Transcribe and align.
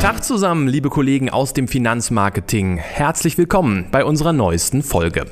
Tag 0.00 0.24
zusammen, 0.24 0.66
liebe 0.66 0.88
Kollegen 0.88 1.28
aus 1.28 1.52
dem 1.52 1.68
Finanzmarketing. 1.68 2.78
Herzlich 2.78 3.36
willkommen 3.36 3.84
bei 3.90 4.02
unserer 4.02 4.32
neuesten 4.32 4.82
Folge. 4.82 5.26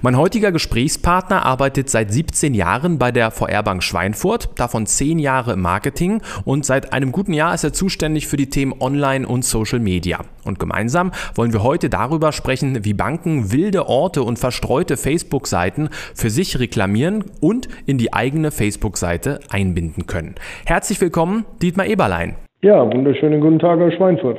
Mein 0.00 0.16
heutiger 0.16 0.50
Gesprächspartner 0.50 1.44
arbeitet 1.44 1.90
seit 1.90 2.10
17 2.10 2.54
Jahren 2.54 2.98
bei 2.98 3.12
der 3.12 3.30
VR 3.30 3.62
Bank 3.62 3.82
Schweinfurt, 3.82 4.48
davon 4.54 4.86
10 4.86 5.18
Jahre 5.18 5.52
im 5.52 5.60
Marketing 5.60 6.22
und 6.46 6.64
seit 6.64 6.94
einem 6.94 7.12
guten 7.12 7.34
Jahr 7.34 7.52
ist 7.52 7.64
er 7.64 7.74
zuständig 7.74 8.26
für 8.26 8.38
die 8.38 8.48
Themen 8.48 8.72
Online 8.80 9.28
und 9.28 9.44
Social 9.44 9.78
Media. 9.78 10.20
Und 10.44 10.58
gemeinsam 10.58 11.12
wollen 11.34 11.52
wir 11.52 11.62
heute 11.62 11.90
darüber 11.90 12.32
sprechen, 12.32 12.82
wie 12.82 12.94
Banken 12.94 13.52
wilde 13.52 13.90
Orte 13.90 14.22
und 14.22 14.38
verstreute 14.38 14.96
Facebook-Seiten 14.96 15.90
für 16.14 16.30
sich 16.30 16.58
reklamieren 16.58 17.24
und 17.40 17.68
in 17.84 17.98
die 17.98 18.14
eigene 18.14 18.52
Facebook-Seite 18.52 19.40
einbinden 19.50 20.06
können. 20.06 20.34
Herzlich 20.64 20.98
willkommen, 21.02 21.44
Dietmar 21.60 21.84
Eberlein. 21.84 22.36
Ja, 22.64 22.82
wunderschönen 22.90 23.42
guten 23.42 23.58
Tag 23.58 23.78
aus 23.78 23.92
Schweinfurt. 23.92 24.38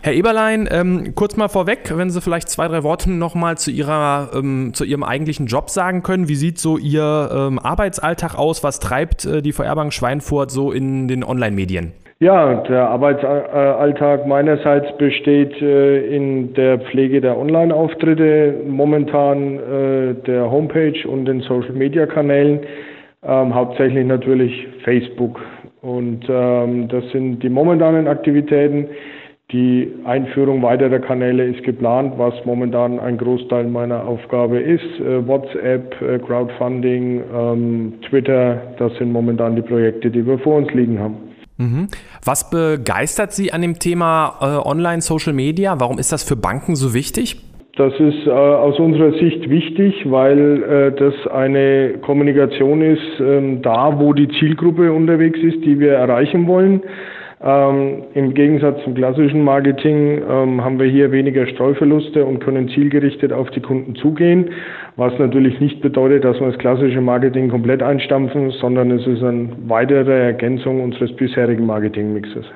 Herr 0.00 0.12
Eberlein, 0.12 0.68
ähm, 0.70 1.14
kurz 1.16 1.36
mal 1.36 1.48
vorweg, 1.48 1.92
wenn 1.96 2.08
Sie 2.08 2.20
vielleicht 2.20 2.48
zwei, 2.48 2.68
drei 2.68 2.84
Worte 2.84 3.10
nochmal 3.10 3.58
zu, 3.58 3.72
ähm, 3.72 4.70
zu 4.74 4.84
Ihrem 4.84 5.02
eigentlichen 5.02 5.46
Job 5.46 5.70
sagen 5.70 6.04
können. 6.04 6.28
Wie 6.28 6.36
sieht 6.36 6.58
so 6.58 6.78
Ihr 6.78 7.30
ähm, 7.36 7.58
Arbeitsalltag 7.58 8.38
aus? 8.38 8.62
Was 8.62 8.78
treibt 8.78 9.24
äh, 9.24 9.42
die 9.42 9.50
VR 9.50 9.74
Bank 9.74 9.92
Schweinfurt 9.92 10.52
so 10.52 10.70
in 10.70 11.08
den 11.08 11.24
Online-Medien? 11.24 11.94
Ja, 12.20 12.62
der 12.62 12.90
Arbeitsalltag 12.90 14.24
meinerseits 14.24 14.96
besteht 14.96 15.60
äh, 15.60 16.14
in 16.14 16.54
der 16.54 16.78
Pflege 16.78 17.20
der 17.20 17.36
Online-Auftritte, 17.36 18.54
momentan 18.68 19.58
äh, 19.58 20.14
der 20.24 20.48
Homepage 20.48 21.08
und 21.08 21.24
den 21.24 21.40
Social-Media-Kanälen, 21.40 22.60
ähm, 23.24 23.52
hauptsächlich 23.52 24.06
natürlich 24.06 24.64
Facebook. 24.84 25.40
Und 25.84 26.24
ähm, 26.30 26.88
das 26.88 27.04
sind 27.12 27.42
die 27.42 27.50
momentanen 27.50 28.08
Aktivitäten. 28.08 28.86
Die 29.52 29.92
Einführung 30.06 30.62
weiterer 30.62 30.98
Kanäle 30.98 31.44
ist 31.44 31.62
geplant, 31.62 32.14
was 32.16 32.32
momentan 32.46 32.98
ein 32.98 33.18
Großteil 33.18 33.64
meiner 33.64 34.06
Aufgabe 34.06 34.58
ist. 34.58 34.82
Äh, 35.00 35.26
WhatsApp, 35.28 36.00
äh, 36.00 36.18
Crowdfunding, 36.20 37.22
ähm, 37.32 37.92
Twitter, 38.08 38.62
das 38.78 38.96
sind 38.96 39.12
momentan 39.12 39.56
die 39.56 39.62
Projekte, 39.62 40.10
die 40.10 40.26
wir 40.26 40.38
vor 40.38 40.56
uns 40.56 40.72
liegen 40.72 40.98
haben. 40.98 41.16
Mhm. 41.58 41.88
Was 42.24 42.48
begeistert 42.48 43.32
Sie 43.32 43.52
an 43.52 43.60
dem 43.60 43.78
Thema 43.78 44.38
äh, 44.40 44.66
Online-Social 44.66 45.34
Media? 45.34 45.78
Warum 45.78 45.98
ist 45.98 46.12
das 46.12 46.24
für 46.24 46.36
Banken 46.36 46.74
so 46.76 46.94
wichtig? 46.94 47.36
Das 47.76 47.92
ist 47.98 48.26
äh, 48.26 48.30
aus 48.30 48.78
unserer 48.78 49.12
Sicht 49.14 49.50
wichtig, 49.50 50.08
weil 50.08 50.62
äh, 50.62 50.92
das 50.92 51.26
eine 51.26 51.94
Kommunikation 52.02 52.80
ist, 52.82 53.20
ähm, 53.20 53.62
da 53.62 53.98
wo 53.98 54.12
die 54.12 54.28
Zielgruppe 54.28 54.92
unterwegs 54.92 55.40
ist, 55.40 55.64
die 55.64 55.80
wir 55.80 55.94
erreichen 55.94 56.46
wollen. 56.46 56.82
Ähm, 57.42 58.04
Im 58.14 58.32
Gegensatz 58.32 58.82
zum 58.84 58.94
klassischen 58.94 59.42
Marketing 59.42 60.22
ähm, 60.22 60.62
haben 60.64 60.78
wir 60.78 60.86
hier 60.86 61.10
weniger 61.10 61.48
Streuverluste 61.48 62.24
und 62.24 62.38
können 62.38 62.68
zielgerichtet 62.68 63.32
auf 63.32 63.50
die 63.50 63.60
Kunden 63.60 63.96
zugehen, 63.96 64.50
was 64.94 65.18
natürlich 65.18 65.58
nicht 65.58 65.82
bedeutet, 65.82 66.24
dass 66.24 66.38
wir 66.38 66.46
das 66.46 66.58
klassische 66.58 67.00
Marketing 67.00 67.48
komplett 67.48 67.82
einstampfen, 67.82 68.50
sondern 68.52 68.92
es 68.92 69.04
ist 69.04 69.22
eine 69.24 69.48
weitere 69.66 70.26
Ergänzung 70.26 70.80
unseres 70.80 71.14
bisherigen 71.16 71.66
Marketingmixes. 71.66 72.46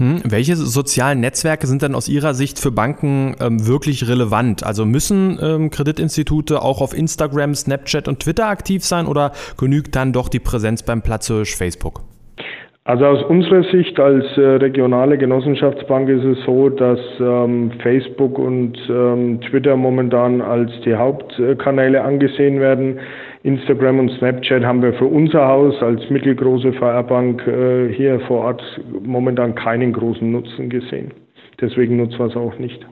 Hm, 0.00 0.22
welche 0.24 0.56
sozialen 0.56 1.20
Netzwerke 1.20 1.66
sind 1.66 1.82
dann 1.82 1.94
aus 1.94 2.08
Ihrer 2.08 2.32
Sicht 2.32 2.58
für 2.58 2.72
Banken 2.72 3.36
ähm, 3.38 3.66
wirklich 3.66 4.08
relevant? 4.08 4.64
Also 4.64 4.86
müssen 4.86 5.38
ähm, 5.42 5.68
Kreditinstitute 5.68 6.62
auch 6.62 6.80
auf 6.80 6.96
Instagram, 6.96 7.54
Snapchat 7.54 8.08
und 8.08 8.20
Twitter 8.20 8.46
aktiv 8.46 8.82
sein 8.82 9.06
oder 9.06 9.32
genügt 9.58 9.94
dann 9.94 10.14
doch 10.14 10.30
die 10.30 10.40
Präsenz 10.40 10.82
beim 10.82 11.02
Platzhirsch 11.02 11.54
Facebook? 11.54 12.00
Also 12.84 13.04
aus 13.04 13.22
unserer 13.24 13.62
Sicht 13.64 14.00
als 14.00 14.24
äh, 14.38 14.40
regionale 14.40 15.18
Genossenschaftsbank 15.18 16.08
ist 16.08 16.24
es 16.24 16.38
so, 16.46 16.70
dass 16.70 16.98
ähm, 17.20 17.72
Facebook 17.82 18.38
und 18.38 18.78
ähm, 18.88 19.42
Twitter 19.42 19.76
momentan 19.76 20.40
als 20.40 20.70
die 20.86 20.94
Hauptkanäle 20.94 22.02
angesehen 22.02 22.58
werden. 22.58 23.00
Instagram 23.42 24.00
und 24.00 24.10
Snapchat 24.18 24.64
haben 24.64 24.82
wir 24.82 24.92
für 24.94 25.06
unser 25.06 25.46
Haus 25.46 25.74
als 25.82 26.08
mittelgroße 26.10 26.74
VR-Bank 26.74 27.46
äh, 27.46 27.92
hier 27.92 28.20
vor 28.20 28.44
Ort 28.44 28.62
momentan 29.02 29.54
keinen 29.54 29.92
großen 29.92 30.30
Nutzen 30.30 30.68
gesehen. 30.68 31.12
Deswegen 31.60 31.96
nutzen 31.96 32.18
wir 32.18 32.26
es 32.26 32.36
auch 32.36 32.58
nicht. 32.58 32.84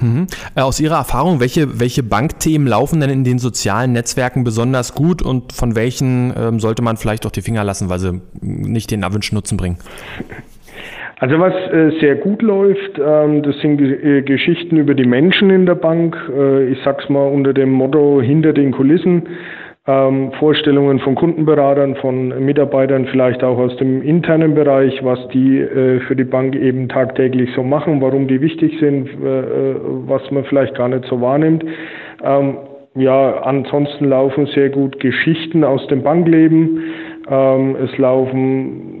Mhm. 0.00 0.26
Äh, 0.54 0.60
aus 0.60 0.78
Ihrer 0.80 0.96
Erfahrung, 0.96 1.40
welche, 1.40 1.80
welche 1.80 2.02
Bankthemen 2.02 2.66
laufen 2.66 3.00
denn 3.00 3.10
in 3.10 3.24
den 3.24 3.38
sozialen 3.38 3.92
Netzwerken 3.92 4.44
besonders 4.44 4.94
gut 4.94 5.22
und 5.22 5.52
von 5.52 5.74
welchen 5.74 6.34
ähm, 6.36 6.60
sollte 6.60 6.82
man 6.82 6.96
vielleicht 6.96 7.24
auch 7.26 7.30
die 7.30 7.42
Finger 7.42 7.64
lassen, 7.64 7.88
weil 7.88 7.98
sie 7.98 8.20
nicht 8.42 8.90
den 8.90 9.02
erwünschten 9.02 9.36
Nutzen 9.36 9.56
bringen? 9.56 9.78
Also 11.20 11.38
was 11.38 11.54
äh, 11.72 11.98
sehr 12.00 12.16
gut 12.16 12.42
läuft, 12.42 12.98
ähm, 12.98 13.42
das 13.44 13.58
sind 13.60 13.80
äh, 13.80 14.20
Geschichten 14.22 14.76
über 14.76 14.94
die 14.94 15.06
Menschen 15.06 15.48
in 15.48 15.64
der 15.64 15.76
Bank. 15.76 16.16
Äh, 16.36 16.66
ich 16.66 16.78
sag's 16.84 17.08
mal 17.08 17.28
unter 17.28 17.54
dem 17.54 17.70
Motto 17.70 18.20
hinter 18.20 18.52
den 18.52 18.72
Kulissen 18.72 19.22
ähm, 19.86 20.32
Vorstellungen 20.38 20.98
von 21.00 21.14
Kundenberatern, 21.14 21.96
von 21.96 22.28
Mitarbeitern, 22.44 23.06
vielleicht 23.06 23.44
auch 23.44 23.58
aus 23.58 23.76
dem 23.76 24.02
internen 24.02 24.54
Bereich, 24.54 25.04
was 25.04 25.18
die 25.28 25.58
äh, 25.58 26.00
für 26.00 26.16
die 26.16 26.24
Bank 26.24 26.56
eben 26.56 26.88
tagtäglich 26.88 27.50
so 27.54 27.62
machen, 27.62 28.00
warum 28.00 28.26
die 28.26 28.40
wichtig 28.40 28.78
sind, 28.80 29.08
äh, 29.08 29.74
was 30.06 30.30
man 30.30 30.44
vielleicht 30.44 30.74
gar 30.74 30.88
nicht 30.88 31.04
so 31.04 31.20
wahrnimmt. 31.20 31.64
Ähm, 32.22 32.56
ja, 32.94 33.42
ansonsten 33.42 34.06
laufen 34.06 34.46
sehr 34.46 34.70
gut 34.70 35.00
Geschichten 35.00 35.64
aus 35.64 35.86
dem 35.88 36.02
Bankleben. 36.02 36.80
Ähm, 37.28 37.76
es 37.76 37.96
laufen 37.98 38.93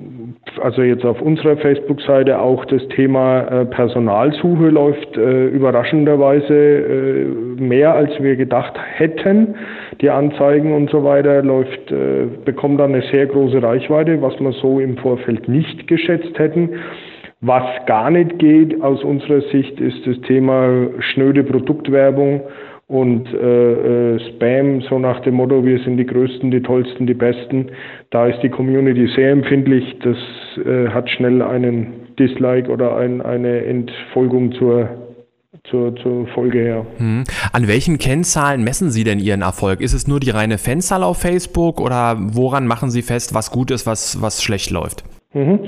also 0.60 0.82
jetzt 0.82 1.04
auf 1.04 1.20
unserer 1.20 1.56
Facebook-Seite 1.56 2.38
auch 2.38 2.64
das 2.66 2.86
Thema 2.88 3.42
äh, 3.42 3.64
Personalsuche 3.66 4.68
läuft 4.68 5.16
äh, 5.16 5.46
überraschenderweise 5.46 6.54
äh, 6.54 7.24
mehr 7.60 7.94
als 7.94 8.10
wir 8.20 8.36
gedacht 8.36 8.74
hätten. 8.96 9.54
Die 10.00 10.10
Anzeigen 10.10 10.74
und 10.74 10.90
so 10.90 11.04
weiter 11.04 11.42
läuft, 11.42 11.92
bekommt 12.44 12.80
dann 12.80 12.94
eine 12.94 13.02
sehr 13.12 13.26
große 13.26 13.62
Reichweite, 13.62 14.20
was 14.20 14.38
wir 14.40 14.50
so 14.52 14.80
im 14.80 14.96
Vorfeld 14.96 15.48
nicht 15.48 15.86
geschätzt 15.86 16.36
hätten. 16.36 16.70
Was 17.40 17.64
gar 17.86 18.10
nicht 18.10 18.38
geht 18.38 18.82
aus 18.82 19.04
unserer 19.04 19.42
Sicht 19.52 19.80
ist 19.80 20.04
das 20.06 20.20
Thema 20.22 20.88
schnöde 20.98 21.44
Produktwerbung 21.44 22.40
und 22.94 23.26
äh, 23.34 24.14
äh, 24.14 24.20
Spam, 24.20 24.80
so 24.82 25.00
nach 25.00 25.18
dem 25.22 25.34
Motto, 25.34 25.64
wir 25.64 25.80
sind 25.80 25.96
die 25.96 26.06
Größten, 26.06 26.52
die 26.52 26.62
Tollsten, 26.62 27.08
die 27.08 27.14
Besten. 27.14 27.72
Da 28.10 28.28
ist 28.28 28.40
die 28.40 28.48
Community 28.48 29.08
sehr 29.16 29.32
empfindlich. 29.32 29.96
Das 30.04 30.16
äh, 30.64 30.90
hat 30.90 31.10
schnell 31.10 31.42
einen 31.42 31.88
Dislike 32.20 32.70
oder 32.70 32.96
ein, 32.96 33.20
eine 33.20 33.64
Entfolgung 33.64 34.52
zur, 34.52 34.88
zur, 35.64 35.96
zur 35.96 36.28
Folge 36.28 36.60
her. 36.60 36.86
Hm. 36.98 37.24
An 37.52 37.66
welchen 37.66 37.98
Kennzahlen 37.98 38.62
messen 38.62 38.90
Sie 38.90 39.02
denn 39.02 39.18
Ihren 39.18 39.42
Erfolg? 39.42 39.80
Ist 39.80 39.92
es 39.92 40.06
nur 40.06 40.20
die 40.20 40.30
reine 40.30 40.56
Fanzahl 40.56 41.02
auf 41.02 41.18
Facebook 41.18 41.80
oder 41.80 42.16
woran 42.20 42.68
machen 42.68 42.90
Sie 42.90 43.02
fest, 43.02 43.34
was 43.34 43.50
gut 43.50 43.72
ist, 43.72 43.88
was, 43.88 44.22
was 44.22 44.40
schlecht 44.40 44.70
läuft? 44.70 45.02
Mhm. 45.32 45.58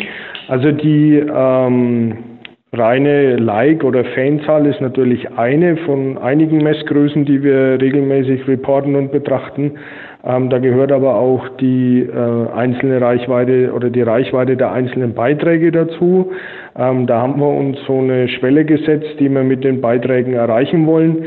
Also 0.47 0.71
die 0.71 1.17
ähm, 1.17 2.36
reine 2.79 3.37
Like- 3.37 3.85
oder 3.85 4.05
Fanzahl 4.05 4.67
ist 4.67 4.81
natürlich 4.81 5.31
eine 5.37 5.77
von 5.79 6.19
einigen 6.19 6.59
Messgrößen, 6.59 7.25
die 7.25 7.43
wir 7.43 7.81
regelmäßig 7.81 8.47
reporten 8.47 8.95
und 8.97 9.13
betrachten. 9.13 9.73
Ähm, 10.25 10.51
da 10.51 10.59
gehört 10.59 10.91
aber 10.91 11.15
auch 11.15 11.49
die 11.61 12.01
äh, 12.01 12.53
einzelne 12.53 13.01
Reichweite 13.01 13.73
oder 13.73 13.91
die 13.91 14.03
Reichweite 14.03 14.57
der 14.57 14.73
einzelnen 14.73 15.15
Beiträge 15.15 15.71
dazu. 15.71 16.33
Ähm, 16.77 17.07
da 17.07 17.23
haben 17.23 17.39
wir 17.39 17.49
uns 17.49 17.79
so 17.87 18.01
eine 18.01 18.29
Schwelle 18.29 18.65
gesetzt, 18.65 19.21
die 19.21 19.29
wir 19.29 19.45
mit 19.45 19.63
den 19.63 19.81
Beiträgen 19.81 20.33
erreichen 20.33 20.85
wollen. 20.87 21.27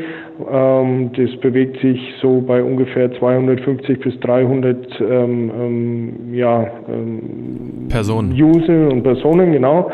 Ähm, 0.52 1.12
das 1.16 1.34
bewegt 1.40 1.80
sich 1.80 2.00
so 2.22 2.42
bei 2.42 2.62
ungefähr 2.62 3.12
250 3.14 4.00
bis 4.02 4.20
300 4.20 4.78
ähm, 5.00 5.52
ähm, 5.58 6.34
ja, 6.34 6.68
ähm, 6.90 7.88
Personen. 7.90 8.34
User 8.34 8.90
und 8.90 9.04
Personen, 9.04 9.54
genau. 9.54 9.90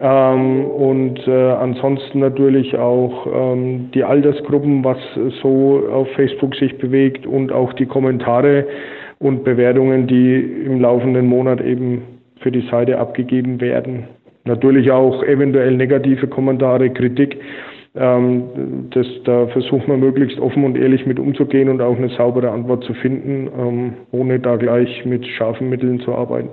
Ähm, 0.00 0.64
und 0.66 1.26
äh, 1.26 1.50
ansonsten 1.52 2.20
natürlich 2.20 2.76
auch 2.76 3.26
ähm, 3.26 3.90
die 3.92 4.04
Altersgruppen, 4.04 4.84
was 4.84 4.98
so 5.42 5.82
auf 5.92 6.08
Facebook 6.12 6.54
sich 6.54 6.78
bewegt 6.78 7.26
und 7.26 7.50
auch 7.50 7.72
die 7.72 7.86
Kommentare 7.86 8.66
und 9.18 9.42
Bewertungen, 9.42 10.06
die 10.06 10.36
im 10.36 10.80
laufenden 10.80 11.26
Monat 11.26 11.60
eben 11.60 12.02
für 12.40 12.52
die 12.52 12.66
Seite 12.70 12.98
abgegeben 12.98 13.60
werden. 13.60 14.04
Natürlich 14.44 14.90
auch 14.92 15.22
eventuell 15.24 15.76
negative 15.76 16.28
Kommentare, 16.28 16.90
Kritik. 16.90 17.38
Ähm, 17.96 18.88
das, 18.90 19.06
da 19.24 19.48
versuchen 19.48 19.88
wir 19.88 19.96
möglichst 19.96 20.38
offen 20.38 20.64
und 20.64 20.78
ehrlich 20.78 21.06
mit 21.06 21.18
umzugehen 21.18 21.68
und 21.68 21.80
auch 21.80 21.96
eine 21.96 22.10
saubere 22.10 22.50
Antwort 22.50 22.84
zu 22.84 22.94
finden, 22.94 23.48
ähm, 23.58 23.94
ohne 24.12 24.38
da 24.38 24.54
gleich 24.56 25.04
mit 25.04 25.26
scharfen 25.26 25.68
Mitteln 25.68 25.98
zu 26.00 26.14
arbeiten. 26.14 26.50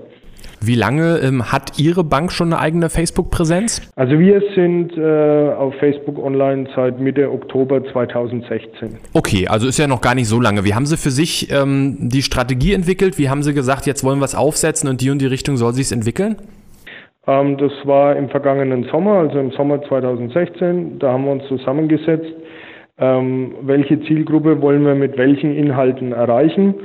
Wie 0.62 0.76
lange 0.76 1.20
ähm, 1.20 1.52
hat 1.52 1.80
Ihre 1.80 2.04
Bank 2.04 2.32
schon 2.32 2.54
eine 2.54 2.62
eigene 2.62 2.90
Facebook-Präsenz? 2.90 3.82
Also 3.96 4.20
wir 4.20 4.42
sind 4.56 4.98
äh, 4.98 5.54
auf 5.54 5.76
Facebook 5.76 6.18
online 6.18 6.68
seit 6.76 7.00
Mitte 7.00 7.32
Oktober 7.32 7.84
2016. 7.92 8.98
Okay, 9.14 9.48
also 9.48 9.68
ist 9.68 9.78
ja 9.78 9.88
noch 9.88 10.02
gar 10.02 10.16
nicht 10.16 10.28
so 10.28 10.40
lange. 10.40 10.66
Wie 10.66 10.74
haben 10.74 10.86
Sie 10.86 10.98
für 10.98 11.12
sich 11.12 11.52
ähm, 11.52 11.98
die 12.00 12.22
Strategie 12.22 12.74
entwickelt? 12.74 13.18
Wie 13.18 13.30
haben 13.30 13.44
Sie 13.44 13.54
gesagt, 13.54 13.86
jetzt 13.86 14.04
wollen 14.04 14.20
wir 14.20 14.26
es 14.26 14.36
aufsetzen 14.36 14.90
und 14.90 15.02
die 15.02 15.10
und 15.10 15.20
die 15.20 15.28
Richtung 15.28 15.58
soll 15.58 15.74
sich 15.74 15.92
entwickeln? 15.92 16.38
Ähm, 17.28 17.58
das 17.58 17.72
war 17.84 18.16
im 18.16 18.30
vergangenen 18.30 18.84
Sommer, 18.92 19.14
also 19.20 19.40
im 19.40 19.52
Sommer 19.52 19.82
2016. 19.84 21.00
Da 21.00 21.14
haben 21.14 21.26
wir 21.26 21.32
uns 21.32 21.48
zusammengesetzt, 21.48 22.34
ähm, 22.98 23.56
welche 23.62 24.00
Zielgruppe 24.02 24.62
wollen 24.62 24.86
wir 24.86 24.96
mit 24.96 25.18
welchen 25.18 25.56
Inhalten 25.56 26.12
erreichen. 26.12 26.76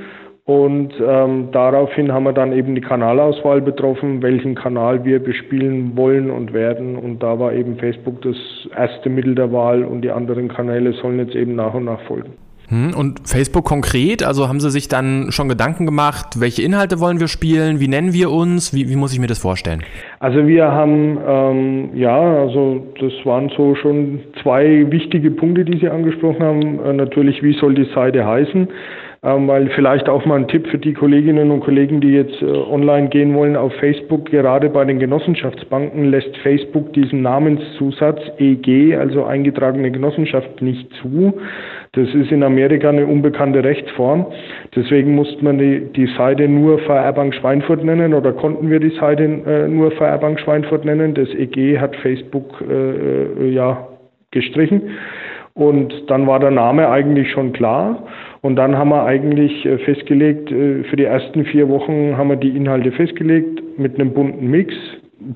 Und 0.50 0.94
ähm, 1.00 1.50
daraufhin 1.52 2.10
haben 2.10 2.24
wir 2.24 2.32
dann 2.32 2.52
eben 2.52 2.74
die 2.74 2.80
Kanalauswahl 2.80 3.60
betroffen, 3.60 4.20
welchen 4.20 4.56
Kanal 4.56 5.04
wir 5.04 5.22
bespielen 5.22 5.96
wollen 5.96 6.28
und 6.28 6.52
werden. 6.52 6.96
Und 6.96 7.22
da 7.22 7.38
war 7.38 7.52
eben 7.52 7.76
Facebook 7.76 8.20
das 8.22 8.34
erste 8.76 9.10
Mittel 9.10 9.36
der 9.36 9.52
Wahl 9.52 9.84
und 9.84 10.02
die 10.02 10.10
anderen 10.10 10.48
Kanäle 10.48 10.92
sollen 10.94 11.20
jetzt 11.20 11.36
eben 11.36 11.54
nach 11.54 11.72
und 11.72 11.84
nach 11.84 12.00
folgen. 12.00 12.32
Hm, 12.66 12.94
und 12.96 13.28
Facebook 13.28 13.64
konkret, 13.64 14.24
also 14.24 14.48
haben 14.48 14.58
Sie 14.58 14.70
sich 14.70 14.88
dann 14.88 15.30
schon 15.30 15.48
Gedanken 15.48 15.86
gemacht, 15.86 16.40
welche 16.40 16.62
Inhalte 16.62 16.98
wollen 16.98 17.20
wir 17.20 17.28
spielen, 17.28 17.78
wie 17.78 17.86
nennen 17.86 18.12
wir 18.12 18.32
uns, 18.32 18.74
wie, 18.74 18.88
wie 18.88 18.96
muss 18.96 19.12
ich 19.12 19.20
mir 19.20 19.28
das 19.28 19.38
vorstellen? 19.38 19.84
Also 20.18 20.48
wir 20.48 20.72
haben, 20.72 21.16
ähm, 21.28 21.90
ja, 21.94 22.18
also 22.18 22.86
das 23.00 23.12
waren 23.24 23.52
so 23.56 23.76
schon 23.76 24.18
zwei 24.42 24.90
wichtige 24.90 25.30
Punkte, 25.30 25.64
die 25.64 25.78
Sie 25.78 25.88
angesprochen 25.88 26.42
haben. 26.42 26.84
Äh, 26.84 26.92
natürlich, 26.92 27.40
wie 27.40 27.52
soll 27.52 27.74
die 27.74 27.88
Seite 27.94 28.26
heißen? 28.26 28.68
Ähm, 29.22 29.48
weil 29.48 29.68
vielleicht 29.74 30.08
auch 30.08 30.24
mal 30.24 30.36
ein 30.36 30.48
Tipp 30.48 30.66
für 30.68 30.78
die 30.78 30.94
Kolleginnen 30.94 31.50
und 31.50 31.60
Kollegen, 31.60 32.00
die 32.00 32.12
jetzt 32.12 32.40
äh, 32.40 32.46
online 32.46 33.10
gehen 33.10 33.34
wollen 33.34 33.54
auf 33.54 33.70
Facebook. 33.74 34.30
Gerade 34.30 34.70
bei 34.70 34.82
den 34.86 34.98
Genossenschaftsbanken 34.98 36.06
lässt 36.06 36.34
Facebook 36.38 36.94
diesen 36.94 37.20
Namenszusatz 37.20 38.18
EG, 38.38 38.96
also 38.96 39.24
eingetragene 39.24 39.90
Genossenschaft, 39.90 40.62
nicht 40.62 40.90
zu. 41.02 41.34
Das 41.92 42.08
ist 42.14 42.32
in 42.32 42.42
Amerika 42.42 42.88
eine 42.88 43.04
unbekannte 43.04 43.62
Rechtsform. 43.62 44.24
Deswegen 44.74 45.14
musste 45.14 45.44
man 45.44 45.58
die, 45.58 45.92
die 45.94 46.06
Seite 46.16 46.48
nur 46.48 46.78
VR 46.78 47.14
Schweinfurt 47.32 47.84
nennen 47.84 48.14
oder 48.14 48.32
konnten 48.32 48.70
wir 48.70 48.80
die 48.80 48.96
Seite 48.98 49.24
äh, 49.24 49.68
nur 49.68 49.90
VR 49.90 50.38
Schweinfurt 50.38 50.86
nennen. 50.86 51.12
Das 51.12 51.28
EG 51.34 51.78
hat 51.78 51.94
Facebook 51.96 52.64
äh, 52.66 52.72
äh, 52.72 53.50
ja 53.50 53.86
gestrichen. 54.30 54.82
Und 55.54 55.92
dann 56.08 56.26
war 56.26 56.40
der 56.40 56.50
Name 56.50 56.88
eigentlich 56.88 57.30
schon 57.30 57.52
klar. 57.52 58.04
Und 58.40 58.56
dann 58.56 58.78
haben 58.78 58.90
wir 58.90 59.04
eigentlich 59.04 59.66
äh, 59.66 59.78
festgelegt, 59.78 60.50
äh, 60.50 60.84
für 60.84 60.96
die 60.96 61.04
ersten 61.04 61.44
vier 61.44 61.68
Wochen 61.68 62.16
haben 62.16 62.28
wir 62.28 62.36
die 62.36 62.56
Inhalte 62.56 62.92
festgelegt 62.92 63.62
mit 63.78 63.96
einem 63.96 64.12
bunten 64.12 64.48
Mix. 64.48 64.74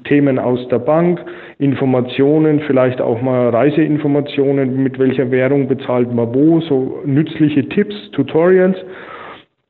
Themen 0.04 0.38
aus 0.38 0.66
der 0.68 0.78
Bank, 0.78 1.22
Informationen, 1.58 2.60
vielleicht 2.60 3.02
auch 3.02 3.20
mal 3.20 3.50
Reiseinformationen, 3.50 4.82
mit 4.82 4.98
welcher 4.98 5.30
Währung 5.30 5.68
bezahlt 5.68 6.12
man 6.12 6.34
wo, 6.34 6.60
so 6.60 7.02
nützliche 7.04 7.68
Tipps, 7.68 7.94
Tutorials. 8.12 8.78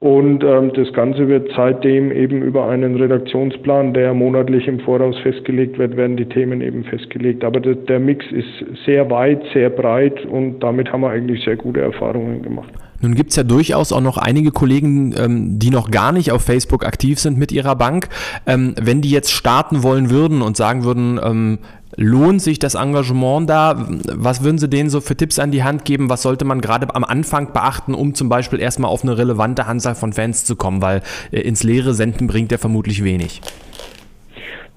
Und 0.05 0.45
ähm, 0.45 0.71
das 0.75 0.93
Ganze 0.93 1.29
wird 1.29 1.51
seitdem 1.57 2.13
eben 2.13 2.43
über 2.43 2.69
einen 2.69 2.97
Redaktionsplan, 2.97 3.95
der 3.95 4.13
monatlich 4.13 4.69
im 4.69 4.81
Voraus 4.81 5.17
festgelegt 5.23 5.79
wird, 5.79 5.97
werden 5.97 6.19
die 6.19 6.27
Themen 6.27 6.61
eben 6.61 6.85
festgelegt. 6.85 7.43
Aber 7.43 7.59
der, 7.59 7.75
der 7.77 8.01
Mix 8.01 8.27
ist 8.31 8.85
sehr 8.85 9.09
weit, 9.11 9.41
sehr 9.55 9.71
breit 9.71 10.27
und 10.27 10.61
damit 10.61 10.93
haben 10.93 11.01
wir 11.01 11.09
eigentlich 11.09 11.43
sehr 11.43 11.57
gute 11.57 11.81
Erfahrungen 11.81 12.43
gemacht. 12.43 12.69
Nun 13.01 13.15
gibt 13.15 13.31
es 13.31 13.37
ja 13.37 13.45
durchaus 13.45 13.93
auch 13.93 14.03
noch 14.03 14.19
einige 14.19 14.51
Kollegen, 14.51 15.15
ähm, 15.17 15.59
die 15.59 15.71
noch 15.71 15.91
gar 15.91 16.13
nicht 16.13 16.33
auf 16.33 16.43
Facebook 16.43 16.85
aktiv 16.85 17.19
sind 17.19 17.39
mit 17.39 17.51
ihrer 17.51 17.75
Bank. 17.75 18.09
Ähm, 18.47 18.75
wenn 18.79 19.01
die 19.01 19.11
jetzt 19.11 19.31
starten 19.31 19.83
wollen 19.83 20.11
würden 20.11 20.43
und 20.43 20.59
sagen 20.59 20.85
würden, 20.85 21.19
ähm, 21.25 21.59
lohnt 21.97 22.43
sich 22.43 22.59
das 22.59 22.75
Engagement 22.75 23.49
da? 23.49 23.87
Was 24.15 24.45
würden 24.45 24.59
Sie 24.59 24.69
denen 24.69 24.91
so 24.91 25.01
für 25.01 25.17
Tipps 25.17 25.39
an 25.39 25.51
die 25.51 25.63
Hand 25.63 25.85
geben? 25.85 26.11
Was 26.11 26.23
sollte 26.23 26.45
man 26.45 26.61
gerade 26.61 26.95
am 26.95 27.05
Anfang 27.05 27.53
beachten, 27.53 27.95
um 27.95 28.15
zum 28.15 28.29
Beispiel 28.29 28.61
erstmal 28.61 28.91
auf 28.91 29.03
eine 29.03 29.17
relevante 29.17 29.67
Anzahl 29.67 29.95
von 29.95 30.13
Fans 30.13 30.45
zu 30.45 30.57
kommen? 30.57 30.83
Weil 30.83 31.03
äh, 31.33 31.41
ins 31.41 31.63
leere 31.63 31.95
Senden 31.95 32.27
bringt 32.27 32.53
ja 32.53 32.59
vermutlich 32.59 33.05
wenig. 33.05 33.41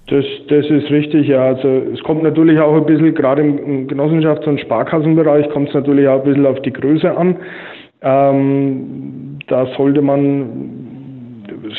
Das, 0.07 0.23
das 0.47 0.65
ist 0.67 0.89
richtig, 0.89 1.27
ja. 1.27 1.43
Also 1.47 1.67
es 1.67 2.01
kommt 2.03 2.23
natürlich 2.23 2.59
auch 2.59 2.75
ein 2.75 2.85
bisschen, 2.85 3.13
gerade 3.13 3.41
im 3.41 3.87
Genossenschafts- 3.87 4.47
und 4.47 4.61
Sparkassenbereich, 4.61 5.49
kommt 5.49 5.69
es 5.69 5.73
natürlich 5.73 6.07
auch 6.07 6.19
ein 6.19 6.23
bisschen 6.23 6.45
auf 6.45 6.61
die 6.61 6.71
Größe 6.71 7.15
an. 7.15 7.35
Ähm, 8.01 9.39
da 9.47 9.67
sollte 9.75 10.01
man 10.01 10.86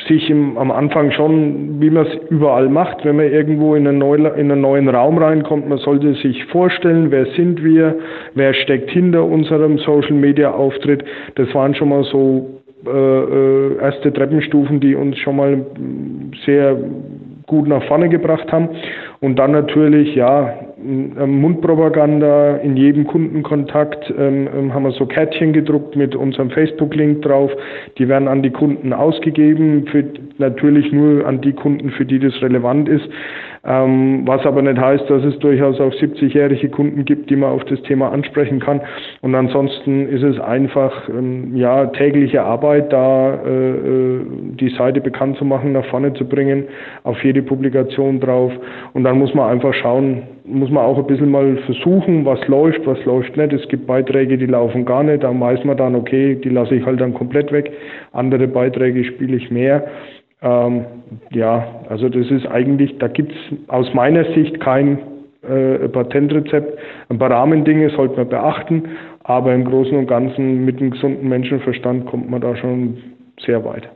sich 0.07 0.31
im, 0.31 0.57
am 0.59 0.71
Anfang 0.71 1.11
schon, 1.13 1.81
wie 1.81 1.91
man 1.91 2.07
es 2.07 2.15
überall 2.31 2.69
macht, 2.69 3.05
wenn 3.05 3.17
man 3.17 3.31
irgendwo 3.31 3.75
in 3.75 3.87
einen, 3.87 3.99
neu, 3.99 4.15
in 4.15 4.51
einen 4.51 4.61
neuen 4.61 4.89
Raum 4.89 5.19
reinkommt, 5.19 5.69
man 5.69 5.79
sollte 5.79 6.15
sich 6.15 6.45
vorstellen, 6.47 7.11
wer 7.11 7.27
sind 7.37 7.63
wir, 7.63 7.97
wer 8.35 8.55
steckt 8.55 8.91
hinter 8.91 9.25
unserem 9.25 9.79
Social-Media-Auftritt. 9.79 11.05
Das 11.37 11.53
waren 11.55 11.75
schon 11.75 11.91
mal 11.91 12.05
so 12.05 12.61
äh, 12.87 12.91
äh 12.91 13.77
erste 13.81 14.13
Treppenstufen, 14.13 14.81
die 14.81 14.95
uns 14.95 15.19
schon 15.19 15.37
mal 15.37 15.67
sehr 16.45 16.77
gut 17.47 17.67
nach 17.67 17.83
vorne 17.85 18.09
gebracht 18.09 18.53
haben. 18.53 18.69
Und 19.21 19.39
dann 19.39 19.53
natürlich, 19.53 20.15
ja, 20.15 20.55
Mundpropaganda 20.81 22.59
in 22.59 22.77
jedem 22.77 23.07
Kundenkontakt 23.07 24.13
ähm, 24.17 24.49
ähm, 24.57 24.75
haben 24.75 24.85
wir 24.85 24.93
so 24.93 25.07
Kärtchen 25.07 25.53
gedruckt 25.53 25.97
mit 25.97 26.15
unserem 26.15 26.51
Facebook-Link 26.51 27.23
drauf. 27.23 27.51
Die 27.99 28.09
werden 28.09 28.29
an 28.29 28.43
die 28.43 28.51
Kunden 28.51 28.93
ausgegeben, 28.93 29.87
für, 29.91 30.05
natürlich 30.39 30.93
nur 30.93 31.27
an 31.27 31.41
die 31.41 31.53
Kunden, 31.53 31.91
für 31.91 32.05
die 32.05 32.21
das 32.21 32.41
relevant 32.43 32.89
ist. 32.89 33.09
Ähm, 33.65 34.23
was 34.25 34.45
aber 34.47 34.63
nicht 34.63 34.79
heißt, 34.79 35.09
dass 35.11 35.25
es 35.25 35.39
durchaus 35.41 35.81
auch 35.81 35.93
70-jährige 35.93 36.69
Kunden 36.69 37.05
gibt, 37.05 37.29
die 37.31 37.37
man 37.37 37.51
auf 37.51 37.65
das 37.65 37.83
Thema 37.83 38.13
ansprechen 38.13 38.61
kann. 38.61 38.81
Und 39.21 39.35
ansonsten 39.35 40.09
ist 40.09 40.23
es 40.23 40.39
einfach 40.41 41.09
ähm, 41.09 41.57
ja 41.57 41.87
tägliche 41.87 42.43
Arbeit, 42.43 42.93
da 42.93 43.35
äh, 43.35 43.71
äh, 43.71 44.21
die 44.61 44.71
Seite 44.71 45.01
bekannt 45.01 45.39
zu 45.39 45.45
machen, 45.45 45.73
nach 45.73 45.85
vorne 45.87 46.13
zu 46.15 46.25
bringen, 46.25 46.65
auf 47.05 47.23
jede 47.25 47.43
Publikation 47.43 48.21
drauf. 48.21 48.53
Und 48.93 49.05
dann 49.05 49.19
muss 49.19 49.35
man 49.35 49.51
einfach 49.51 49.75
schauen, 49.75 50.23
muss 50.49 50.71
man 50.71 50.85
auch 50.85 50.99
ein 50.99 51.07
bisschen 51.07 51.31
mal 51.31 51.57
versuchen, 51.67 52.25
was 52.25 52.47
läuft, 52.49 52.87
was 52.87 53.05
läuft 53.05 53.37
nicht. 53.37 53.53
Es 53.53 53.69
gibt 53.69 53.87
Beiträge, 53.87 54.39
die 54.39 54.47
laufen 54.47 54.85
gar 54.85 55.03
nicht. 55.03 55.23
Da 55.23 55.39
weiß 55.39 55.65
man 55.65 55.77
dann, 55.77 55.95
okay, 55.95 56.37
die 56.37 56.49
lasse 56.49 56.75
ich 56.75 56.87
halt 56.87 57.01
dann 57.01 57.15
komplett 57.15 57.53
weg. 57.53 57.71
Andere 58.13 58.49
Beiträge 58.49 59.05
spiele 59.05 59.37
ich 59.37 59.51
mehr. 59.51 59.87
Ähm, 60.41 60.85
ja, 61.31 61.83
also 61.89 62.09
das 62.09 62.31
ist 62.31 62.47
eigentlich, 62.47 62.99
da 62.99 63.09
gibt 63.09 63.33
es 63.33 63.69
aus 63.69 63.93
meiner 63.95 64.25
Sicht 64.35 64.61
kein 64.61 64.99
äh, 65.43 65.89
Patentrezept. 65.89 66.79
Ein 67.09 67.19
paar 67.19 67.31
Rahmendinge 67.31 67.91
sollte 67.91 68.17
man 68.17 68.29
beachten, 68.29 68.85
aber 69.25 69.55
im 69.55 69.65
Großen 69.65 69.97
und 69.97 70.07
Ganzen 70.07 70.65
mit 70.65 70.81
einem 70.81 70.93
gesunden 70.93 71.29
Menschenverstand 71.29 72.07
kommt 72.07 72.31
man 72.31 72.41
da 72.41 72.57
schon 72.57 72.99
sehr 73.45 73.65
weit. 73.65 73.89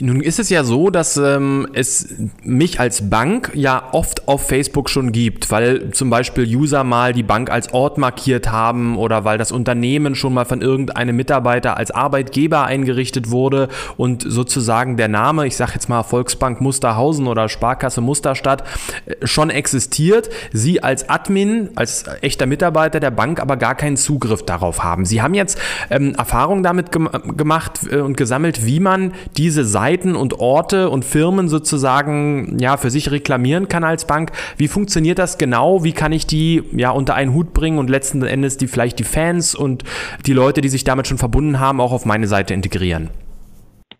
Nun 0.00 0.20
ist 0.22 0.40
es 0.40 0.50
ja 0.50 0.64
so, 0.64 0.90
dass 0.90 1.16
ähm, 1.16 1.68
es 1.72 2.16
mich 2.42 2.80
als 2.80 3.10
Bank 3.10 3.52
ja 3.54 3.90
oft 3.92 4.26
auf 4.26 4.48
Facebook 4.48 4.90
schon 4.90 5.12
gibt, 5.12 5.52
weil 5.52 5.92
zum 5.92 6.10
Beispiel 6.10 6.44
User 6.44 6.82
mal 6.82 7.12
die 7.12 7.22
Bank 7.22 7.48
als 7.48 7.72
Ort 7.72 7.96
markiert 7.96 8.50
haben 8.50 8.98
oder 8.98 9.24
weil 9.24 9.38
das 9.38 9.52
Unternehmen 9.52 10.16
schon 10.16 10.34
mal 10.34 10.46
von 10.46 10.62
irgendeinem 10.62 11.14
Mitarbeiter 11.14 11.76
als 11.76 11.92
Arbeitgeber 11.92 12.64
eingerichtet 12.64 13.30
wurde 13.30 13.68
und 13.96 14.24
sozusagen 14.26 14.96
der 14.96 15.06
Name, 15.06 15.46
ich 15.46 15.54
sage 15.54 15.72
jetzt 15.74 15.88
mal 15.88 16.02
Volksbank 16.02 16.60
Musterhausen 16.60 17.28
oder 17.28 17.48
Sparkasse 17.48 18.00
Musterstadt, 18.00 18.64
äh, 19.06 19.24
schon 19.24 19.48
existiert. 19.48 20.28
Sie 20.52 20.82
als 20.82 21.08
Admin, 21.08 21.70
als 21.76 22.06
echter 22.20 22.46
Mitarbeiter 22.46 22.98
der 22.98 23.12
Bank 23.12 23.38
aber 23.38 23.56
gar 23.56 23.76
keinen 23.76 23.96
Zugriff 23.96 24.44
darauf 24.44 24.82
haben. 24.82 25.04
Sie 25.04 25.22
haben 25.22 25.34
jetzt 25.34 25.56
ähm, 25.88 26.16
Erfahrung 26.16 26.64
damit 26.64 26.90
gem 26.90 27.08
gemacht 27.36 27.80
äh, 27.88 27.98
und 27.98 28.16
gesammelt, 28.16 28.66
wie 28.66 28.80
man 28.80 29.12
diese 29.36 29.64
Seite 29.64 29.83
Seiten 29.84 30.16
und 30.16 30.40
Orte 30.40 30.88
und 30.88 31.04
Firmen 31.04 31.48
sozusagen 31.48 32.56
ja 32.58 32.78
für 32.78 32.88
sich 32.88 33.10
reklamieren 33.10 33.68
kann 33.68 33.84
als 33.84 34.06
Bank. 34.06 34.30
Wie 34.56 34.66
funktioniert 34.66 35.18
das 35.18 35.36
genau? 35.36 35.84
Wie 35.84 35.92
kann 35.92 36.10
ich 36.12 36.26
die 36.26 36.62
ja 36.72 36.90
unter 36.90 37.14
einen 37.14 37.34
Hut 37.34 37.52
bringen 37.52 37.76
und 37.76 37.90
letzten 37.90 38.22
Endes 38.22 38.56
die 38.56 38.66
vielleicht 38.66 38.98
die 38.98 39.04
Fans 39.04 39.54
und 39.54 39.84
die 40.26 40.32
Leute, 40.32 40.62
die 40.62 40.68
sich 40.68 40.84
damit 40.84 41.06
schon 41.06 41.18
verbunden 41.18 41.60
haben, 41.60 41.82
auch 41.82 41.92
auf 41.92 42.06
meine 42.06 42.26
Seite 42.26 42.54
integrieren? 42.54 43.10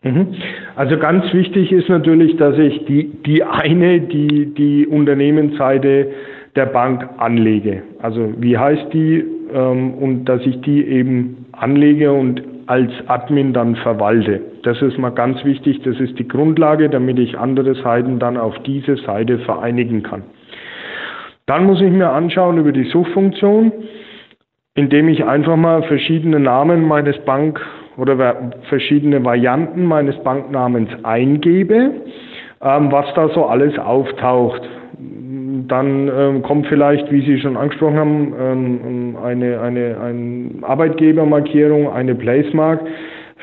Mhm. 0.01 0.33
Also 0.75 0.97
ganz 0.97 1.31
wichtig 1.33 1.71
ist 1.71 1.87
natürlich, 1.87 2.35
dass 2.37 2.57
ich 2.57 2.85
die, 2.85 3.11
die 3.23 3.43
eine, 3.43 4.01
die, 4.01 4.55
die 4.55 4.87
Unternehmensseite 4.87 6.07
der 6.55 6.65
Bank 6.65 7.07
anlege. 7.17 7.83
Also 8.01 8.33
wie 8.39 8.57
heißt 8.57 8.91
die 8.91 9.23
ähm, 9.53 9.93
und 9.93 10.25
dass 10.25 10.41
ich 10.47 10.61
die 10.61 10.83
eben 10.83 11.45
anlege 11.51 12.11
und 12.11 12.41
als 12.67 12.91
Admin 13.07 13.53
dann 13.53 13.75
verwalte. 13.75 14.41
Das 14.63 14.81
ist 14.81 14.97
mal 14.97 15.11
ganz 15.11 15.43
wichtig, 15.45 15.81
das 15.83 15.99
ist 15.99 16.17
die 16.17 16.27
Grundlage, 16.27 16.89
damit 16.89 17.19
ich 17.19 17.37
andere 17.37 17.75
Seiten 17.75 18.19
dann 18.19 18.37
auf 18.37 18.57
diese 18.63 18.97
Seite 18.97 19.39
vereinigen 19.39 20.03
kann. 20.03 20.23
Dann 21.45 21.65
muss 21.65 21.79
ich 21.81 21.91
mir 21.91 22.09
anschauen 22.09 22.57
über 22.57 22.71
die 22.71 22.85
Suchfunktion, 22.85 23.71
indem 24.73 25.09
ich 25.09 25.23
einfach 25.23 25.55
mal 25.55 25.83
verschiedene 25.83 26.39
Namen 26.39 26.87
meines 26.87 27.17
Bank 27.19 27.61
oder 27.97 28.51
verschiedene 28.67 29.23
Varianten 29.23 29.85
meines 29.85 30.17
Banknamens 30.23 30.89
eingebe, 31.03 31.91
ähm, 32.61 32.91
was 32.91 33.05
da 33.13 33.29
so 33.29 33.45
alles 33.45 33.77
auftaucht. 33.77 34.61
Dann 35.67 36.09
ähm, 36.09 36.41
kommt 36.41 36.67
vielleicht, 36.67 37.11
wie 37.11 37.21
Sie 37.21 37.39
schon 37.39 37.57
angesprochen 37.57 37.97
haben, 37.97 38.33
ähm, 38.39 39.17
eine, 39.23 39.61
eine, 39.61 39.99
eine 39.99 40.49
Arbeitgebermarkierung, 40.63 41.91
eine 41.91 42.15
Placemark. 42.15 42.81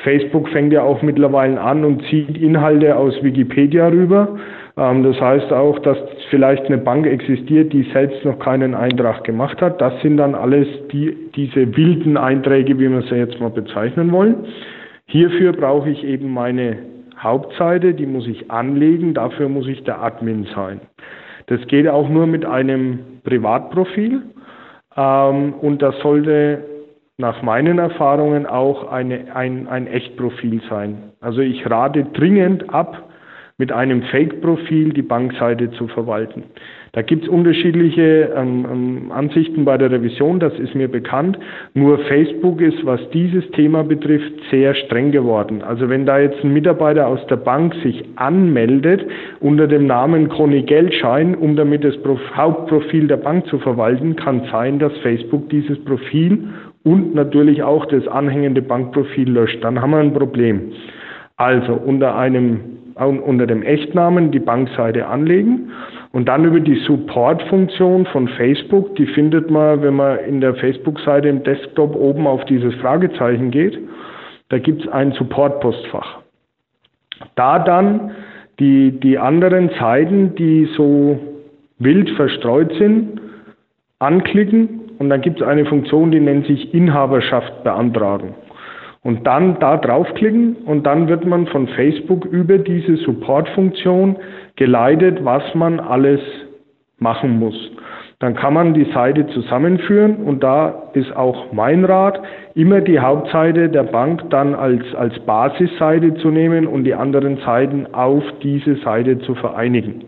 Facebook 0.05 0.49
fängt 0.49 0.73
ja 0.73 0.83
auch 0.83 1.03
mittlerweile 1.03 1.61
an 1.61 1.85
und 1.85 2.03
zieht 2.07 2.37
Inhalte 2.37 2.97
aus 2.97 3.15
Wikipedia 3.23 3.89
rüber. 3.89 4.37
Ähm, 4.77 5.03
das 5.05 5.21
heißt 5.21 5.53
auch, 5.53 5.79
dass 5.81 5.99
vielleicht 6.31 6.67
eine 6.67 6.79
Bank 6.79 7.07
existiert, 7.07 7.73
die 7.73 7.83
selbst 7.93 8.25
noch 8.25 8.39
keinen 8.39 8.75
Eintrag 8.75 9.25
gemacht 9.25 9.61
hat. 9.61 9.81
Das 9.81 10.01
sind 10.03 10.17
dann 10.17 10.35
alles 10.35 10.67
die, 10.93 11.15
diese 11.35 11.77
wilden 11.77 12.17
Einträge, 12.17 12.79
wie 12.79 12.91
wir 12.91 13.03
sie 13.03 13.17
jetzt 13.17 13.39
mal 13.41 13.51
bezeichnen 13.51 14.11
wollen. 14.13 14.47
Hierfür 15.07 15.53
brauche 15.53 15.91
ich 15.91 16.05
eben 16.05 16.33
meine 16.33 16.79
Hauptseite, 17.19 17.95
die 17.95 18.07
muss 18.07 18.27
ich 18.27 18.51
anlegen, 18.51 19.15
dafür 19.15 19.49
muss 19.49 19.69
ich 19.69 19.85
der 19.85 20.03
Admin 20.03 20.47
sein. 20.55 20.81
Das 21.53 21.67
geht 21.67 21.87
auch 21.87 22.09
nur 22.09 22.27
mit 22.27 22.47
einem 22.47 23.21
Privatprofil 23.25 24.23
ähm, 24.97 25.53
und 25.61 25.83
das 25.83 25.95
sollte 25.99 26.65
nach 27.19 27.43
meinen 27.43 27.79
Erfahrungen 27.79 28.47
auch 28.47 28.91
eine, 28.91 29.37
ein, 29.37 29.69
ein 29.69 29.87
Echtprofil 29.87 30.63
sein. 30.71 31.13
Also 31.21 31.43
ich 31.43 31.69
rate 31.69 32.05
dringend 32.05 32.73
ab, 32.73 33.11
mit 33.63 33.71
einem 33.71 34.03
Fake-Profil 34.03 34.93
die 34.93 35.03
Bankseite 35.03 35.71
zu 35.71 35.87
verwalten. 35.87 36.43
Da 36.91 37.03
gibt 37.03 37.23
es 37.23 37.29
unterschiedliche 37.29 38.33
ähm, 38.37 38.67
ähm, 38.69 39.13
Ansichten 39.13 39.65
bei 39.65 39.79
der 39.79 39.93
Revision, 39.93 40.41
das 40.41 40.53
ist 40.59 40.75
mir 40.75 40.89
bekannt. 40.89 41.39
Nur 41.73 42.01
Facebook 42.01 42.61
ist, 42.61 42.85
was 42.85 42.99
dieses 43.11 43.49
Thema 43.53 43.85
betrifft, 43.85 44.33
sehr 44.51 44.75
streng 44.75 45.13
geworden. 45.13 45.63
Also 45.63 45.89
wenn 45.89 46.05
da 46.07 46.19
jetzt 46.19 46.43
ein 46.43 46.53
Mitarbeiter 46.53 47.07
aus 47.07 47.25
der 47.29 47.37
Bank 47.37 47.73
sich 47.85 48.03
anmeldet 48.17 49.07
unter 49.39 49.69
dem 49.69 49.87
Namen 49.87 50.29
Conny 50.29 50.63
Geldschein, 50.63 51.37
um 51.37 51.55
damit 51.55 51.85
das 51.85 51.97
Prof 51.99 52.19
Hauptprofil 52.35 53.07
der 53.07 53.19
Bank 53.19 53.47
zu 53.47 53.61
verwalten, 53.61 54.17
kann 54.17 54.43
sein, 54.51 54.81
dass 54.81 54.93
Facebook 55.05 55.49
dieses 55.51 55.79
Profil 55.85 56.49
und 56.83 57.15
natürlich 57.15 57.63
auch 57.63 57.87
das 57.87 58.09
anhängende 58.09 58.61
Bankprofil 58.61 59.31
löscht. 59.31 59.63
Dann 59.63 59.81
haben 59.81 59.93
wir 59.93 59.99
ein 59.99 60.13
Problem. 60.13 60.73
Also 61.37 61.75
unter 61.75 62.17
einem 62.17 62.72
unter 62.95 63.47
dem 63.47 63.63
Echtnamen 63.63 64.31
die 64.31 64.39
Bankseite 64.39 65.07
anlegen. 65.07 65.71
Und 66.13 66.29
dann 66.29 66.45
über 66.45 66.61
die 66.61 66.77
Support-Funktion 66.87 68.07
von 68.07 68.29
Facebook, 68.29 68.95
die 68.97 69.07
findet 69.07 69.51
man, 69.51 69.83
wenn 69.83 69.95
man 69.95 70.19
in 70.21 70.41
der 70.41 70.55
Facebook-Seite 70.55 71.29
im 71.29 71.43
Desktop 71.43 71.95
oben 71.95 72.27
auf 72.27 72.45
dieses 72.45 72.75
Fragezeichen 72.77 73.51
geht, 73.51 73.79
da 74.51 74.59
gibt 74.59 74.85
es 74.85 74.89
ein 74.93 75.13
Support-Postfach. 75.13 76.21
Da 77.35 77.59
dann 77.59 78.11
die, 78.59 78.93
die 79.01 79.19
anderen 79.19 79.71
Seiten, 79.81 80.35
die 80.35 80.69
so 80.77 81.19
wild 81.79 82.11
verstreut 82.11 82.73
sind, 82.79 83.21
anklicken. 83.99 84.81
Und 84.99 85.09
dann 85.09 85.21
gibt 85.21 85.41
es 85.41 85.47
eine 85.47 85.65
Funktion, 85.65 86.11
die 86.11 86.21
nennt 86.21 86.47
sich 86.47 86.75
Inhaberschaft 86.75 87.65
beantragen 87.65 88.35
und 89.03 89.27
dann 89.27 89.59
da 89.59 89.77
draufklicken 89.77 90.57
und 90.65 90.87
dann 90.87 91.09
wird 91.09 91.27
man 91.27 91.47
von 91.47 91.67
Facebook 91.69 92.25
über 92.25 92.59
diese 92.59 92.97
Support-Funktion 92.97 94.17
geleitet, 94.57 95.25
was 95.25 95.43
man 95.55 95.81
alles 95.81 96.21
machen 96.99 97.39
muss. 97.39 97.73
Dann 98.21 98.37
kann 98.37 98.55
man 98.55 98.73
die 98.73 98.87
Seite 98.95 99.27
zusammenführen 99.27 100.19
und 100.19 100.45
da 100.45 100.91
ist 100.93 101.15
auch 101.17 101.53
mein 101.53 101.85
Rat, 101.85 102.23
immer 102.55 102.81
die 102.81 103.01
Hauptseite 103.01 103.69
der 103.69 103.83
Bank 103.83 104.31
dann 104.31 104.55
als, 104.55 104.85
als 104.95 105.19
Basisseite 105.27 106.15
zu 106.15 106.29
nehmen 106.29 106.69
und 106.69 106.85
die 106.85 106.95
anderen 106.95 107.39
Seiten 107.39 107.93
auf 107.93 108.23
diese 108.41 108.77
Seite 108.77 109.19
zu 109.19 109.35
vereinigen. 109.35 110.05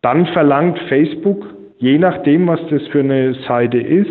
Dann 0.00 0.26
verlangt 0.26 0.78
Facebook, 0.88 1.44
je 1.78 1.98
nachdem, 1.98 2.46
was 2.46 2.60
das 2.70 2.86
für 2.92 3.00
eine 3.00 3.34
Seite 3.48 3.78
ist, 3.78 4.10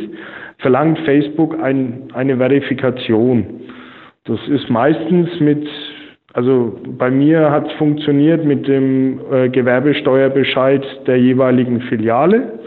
verlangt 0.57 0.99
Facebook 0.99 1.57
ein, 1.63 2.09
eine 2.13 2.35
Verifikation. 2.35 3.58
Das 4.29 4.39
ist 4.47 4.69
meistens 4.69 5.27
mit, 5.39 5.67
also 6.33 6.79
bei 6.99 7.09
mir 7.09 7.49
hat 7.49 7.65
es 7.65 7.73
funktioniert 7.79 8.45
mit 8.45 8.67
dem 8.67 9.19
äh, 9.31 9.49
Gewerbesteuerbescheid 9.49 10.85
der 11.07 11.19
jeweiligen 11.19 11.81
Filiale. 11.81 12.59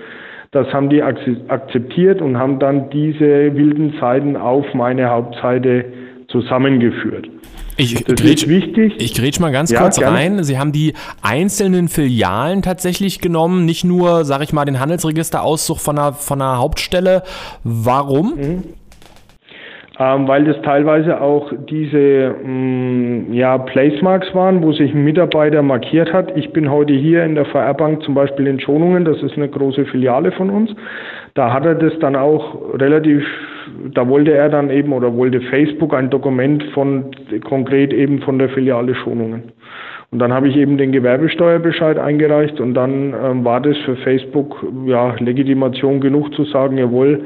Das 0.50 0.66
haben 0.72 0.90
die 0.90 1.02
akzeptiert 1.02 2.20
und 2.20 2.36
haben 2.36 2.58
dann 2.58 2.90
diese 2.90 3.54
wilden 3.54 3.94
Seiten 4.00 4.36
auf 4.36 4.66
meine 4.74 5.08
Hauptseite 5.08 5.84
zusammengeführt. 6.28 7.28
Ich 7.76 8.04
grätsch, 8.04 8.48
wichtig. 8.48 8.94
Ich 8.98 9.14
grätsch 9.14 9.38
mal 9.38 9.52
ganz 9.52 9.70
ja, 9.70 9.80
kurz 9.80 9.98
gerne. 9.98 10.16
rein. 10.16 10.42
Sie 10.42 10.58
haben 10.58 10.72
die 10.72 10.94
einzelnen 11.22 11.88
Filialen 11.88 12.62
tatsächlich 12.62 13.20
genommen, 13.20 13.64
nicht 13.66 13.84
nur, 13.84 14.24
sag 14.24 14.42
ich 14.42 14.52
mal, 14.52 14.64
den 14.64 14.80
Handelsregisterauszug 14.80 15.78
von 15.78 15.96
einer, 15.96 16.12
von 16.12 16.42
einer 16.42 16.58
Hauptstelle. 16.58 17.22
Warum? 17.62 18.34
Mhm 18.34 18.62
weil 19.98 20.44
das 20.44 20.60
teilweise 20.62 21.20
auch 21.20 21.52
diese 21.68 22.34
mh, 22.42 22.48
mm, 22.48 23.32
ja, 23.32 23.58
Placemarks 23.58 24.34
waren, 24.34 24.62
wo 24.62 24.72
sich 24.72 24.94
ein 24.94 25.04
Mitarbeiter 25.04 25.62
markiert 25.62 26.12
hat. 26.12 26.36
Ich 26.36 26.52
bin 26.52 26.70
heute 26.70 26.94
hier 26.94 27.24
in 27.24 27.34
der 27.34 27.44
VR 27.46 27.74
Bank 27.74 28.02
zum 28.02 28.14
Beispiel 28.14 28.46
in 28.46 28.58
Schonungen, 28.58 29.04
das 29.04 29.22
ist 29.22 29.36
eine 29.36 29.48
große 29.48 29.84
Filiale 29.86 30.32
von 30.32 30.50
uns. 30.50 30.70
Da 31.34 31.52
hat 31.52 31.64
er 31.66 31.74
das 31.74 31.92
dann 32.00 32.16
auch 32.16 32.56
relativ, 32.74 33.24
da 33.94 34.08
wollte 34.08 34.32
er 34.32 34.48
dann 34.48 34.70
eben 34.70 34.92
oder 34.92 35.14
wollte 35.14 35.40
Facebook 35.42 35.94
ein 35.94 36.10
Dokument 36.10 36.62
von 36.74 37.06
konkret 37.44 37.92
eben 37.92 38.20
von 38.20 38.38
der 38.38 38.48
Filiale 38.48 38.94
Schonungen. 38.94 39.52
Und 40.10 40.18
dann 40.18 40.32
habe 40.32 40.48
ich 40.48 40.56
eben 40.56 40.76
den 40.76 40.92
Gewerbesteuerbescheid 40.92 41.98
eingereicht 41.98 42.60
und 42.60 42.74
dann 42.74 43.14
ähm, 43.14 43.44
war 43.46 43.62
das 43.62 43.78
für 43.78 43.96
Facebook 43.96 44.62
ja 44.84 45.14
Legitimation 45.18 46.00
genug 46.00 46.34
zu 46.34 46.44
sagen, 46.44 46.76
jawohl, 46.76 47.24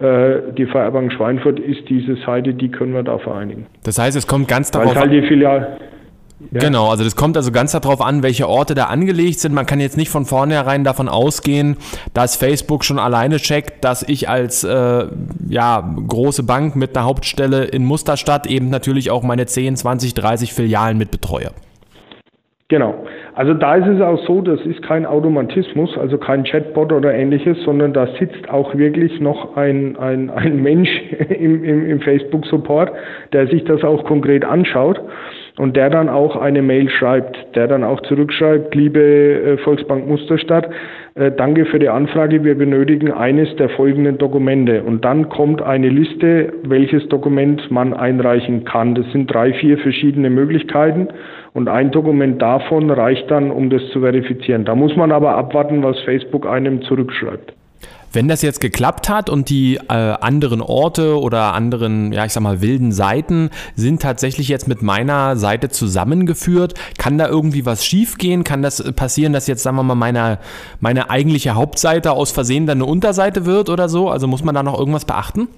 die 0.00 0.66
Vererbung 0.66 1.10
Schweinfurt 1.10 1.58
ist 1.58 1.88
diese 1.88 2.14
Seite, 2.24 2.54
die 2.54 2.70
können 2.70 2.94
wir 2.94 3.02
da 3.02 3.18
vereinigen. 3.18 3.66
Das 3.82 3.98
heißt, 3.98 4.16
es 4.16 4.28
kommt 4.28 4.46
ganz 4.46 4.70
darauf 4.70 4.94
halt 4.94 5.12
die 5.12 5.22
Filial 5.22 5.76
ja. 6.52 6.60
Genau, 6.60 6.88
also 6.88 7.02
das 7.02 7.16
kommt 7.16 7.36
also 7.36 7.50
ganz 7.50 7.72
darauf 7.72 8.00
an, 8.00 8.22
welche 8.22 8.48
Orte 8.48 8.76
da 8.76 8.84
angelegt 8.84 9.40
sind. 9.40 9.52
Man 9.52 9.66
kann 9.66 9.80
jetzt 9.80 9.96
nicht 9.96 10.08
von 10.08 10.24
vornherein 10.24 10.84
davon 10.84 11.08
ausgehen, 11.08 11.76
dass 12.14 12.36
Facebook 12.36 12.84
schon 12.84 13.00
alleine 13.00 13.38
checkt, 13.38 13.84
dass 13.84 14.04
ich 14.04 14.28
als 14.28 14.62
äh, 14.62 15.06
ja, 15.48 15.96
große 16.06 16.44
Bank 16.44 16.76
mit 16.76 16.96
einer 16.96 17.06
Hauptstelle 17.06 17.64
in 17.64 17.84
Musterstadt 17.84 18.46
eben 18.46 18.70
natürlich 18.70 19.10
auch 19.10 19.24
meine 19.24 19.46
10, 19.46 19.76
20, 19.76 20.14
30 20.14 20.52
Filialen 20.52 20.96
mit 20.96 21.10
betreue. 21.10 21.50
Genau. 22.68 23.04
Also 23.38 23.54
da 23.54 23.76
ist 23.76 23.86
es 23.86 24.00
auch 24.00 24.18
so, 24.26 24.40
das 24.40 24.60
ist 24.62 24.82
kein 24.82 25.06
Automatismus, 25.06 25.96
also 25.96 26.18
kein 26.18 26.42
Chatbot 26.42 26.92
oder 26.92 27.14
ähnliches, 27.14 27.56
sondern 27.62 27.92
da 27.92 28.08
sitzt 28.18 28.50
auch 28.50 28.74
wirklich 28.74 29.20
noch 29.20 29.56
ein, 29.56 29.96
ein, 29.96 30.28
ein 30.28 30.60
Mensch 30.60 30.90
im, 31.28 31.62
im, 31.62 31.88
im 31.88 32.00
Facebook-Support, 32.00 32.90
der 33.32 33.46
sich 33.46 33.62
das 33.62 33.84
auch 33.84 34.04
konkret 34.06 34.44
anschaut 34.44 35.00
und 35.56 35.76
der 35.76 35.88
dann 35.88 36.08
auch 36.08 36.34
eine 36.34 36.62
Mail 36.62 36.90
schreibt, 36.90 37.54
der 37.54 37.68
dann 37.68 37.84
auch 37.84 38.00
zurückschreibt, 38.00 38.74
liebe 38.74 39.00
äh, 39.00 39.58
Volksbank 39.58 40.08
Musterstadt, 40.08 40.68
äh, 41.14 41.30
danke 41.30 41.64
für 41.66 41.78
die 41.78 41.88
Anfrage, 41.88 42.42
wir 42.42 42.58
benötigen 42.58 43.12
eines 43.12 43.54
der 43.54 43.68
folgenden 43.68 44.18
Dokumente. 44.18 44.82
Und 44.82 45.04
dann 45.04 45.28
kommt 45.28 45.62
eine 45.62 45.90
Liste, 45.90 46.54
welches 46.64 47.08
Dokument 47.08 47.70
man 47.70 47.94
einreichen 47.94 48.64
kann. 48.64 48.96
Das 48.96 49.08
sind 49.12 49.32
drei, 49.32 49.52
vier 49.52 49.78
verschiedene 49.78 50.28
Möglichkeiten. 50.28 51.06
Und 51.54 51.68
ein 51.68 51.90
Dokument 51.90 52.40
davon 52.40 52.90
reicht 52.90 53.30
dann, 53.30 53.50
um 53.50 53.70
das 53.70 53.82
zu 53.92 54.00
verifizieren. 54.00 54.64
Da 54.64 54.74
muss 54.74 54.96
man 54.96 55.12
aber 55.12 55.36
abwarten, 55.36 55.82
was 55.82 55.98
Facebook 56.00 56.46
einem 56.46 56.82
zurückschreibt. 56.82 57.52
Wenn 58.10 58.26
das 58.26 58.40
jetzt 58.40 58.60
geklappt 58.60 59.10
hat 59.10 59.28
und 59.28 59.50
die 59.50 59.76
äh, 59.76 59.92
anderen 59.92 60.62
Orte 60.62 61.20
oder 61.20 61.52
anderen, 61.52 62.12
ja, 62.12 62.24
ich 62.24 62.32
sag 62.32 62.42
mal, 62.42 62.62
wilden 62.62 62.90
Seiten 62.90 63.50
sind 63.76 64.00
tatsächlich 64.00 64.48
jetzt 64.48 64.66
mit 64.66 64.80
meiner 64.80 65.36
Seite 65.36 65.68
zusammengeführt, 65.68 66.72
kann 66.96 67.18
da 67.18 67.28
irgendwie 67.28 67.66
was 67.66 67.84
schiefgehen? 67.84 68.44
Kann 68.44 68.62
das 68.62 68.92
passieren, 68.94 69.34
dass 69.34 69.46
jetzt, 69.46 69.62
sagen 69.62 69.76
wir 69.76 69.82
mal, 69.82 69.94
meine, 69.94 70.38
meine 70.80 71.10
eigentliche 71.10 71.54
Hauptseite 71.54 72.12
aus 72.12 72.32
Versehen 72.32 72.66
dann 72.66 72.78
eine 72.78 72.86
Unterseite 72.86 73.44
wird 73.44 73.68
oder 73.68 73.90
so? 73.90 74.08
Also 74.08 74.26
muss 74.26 74.42
man 74.42 74.54
da 74.54 74.62
noch 74.62 74.78
irgendwas 74.78 75.04
beachten? 75.04 75.48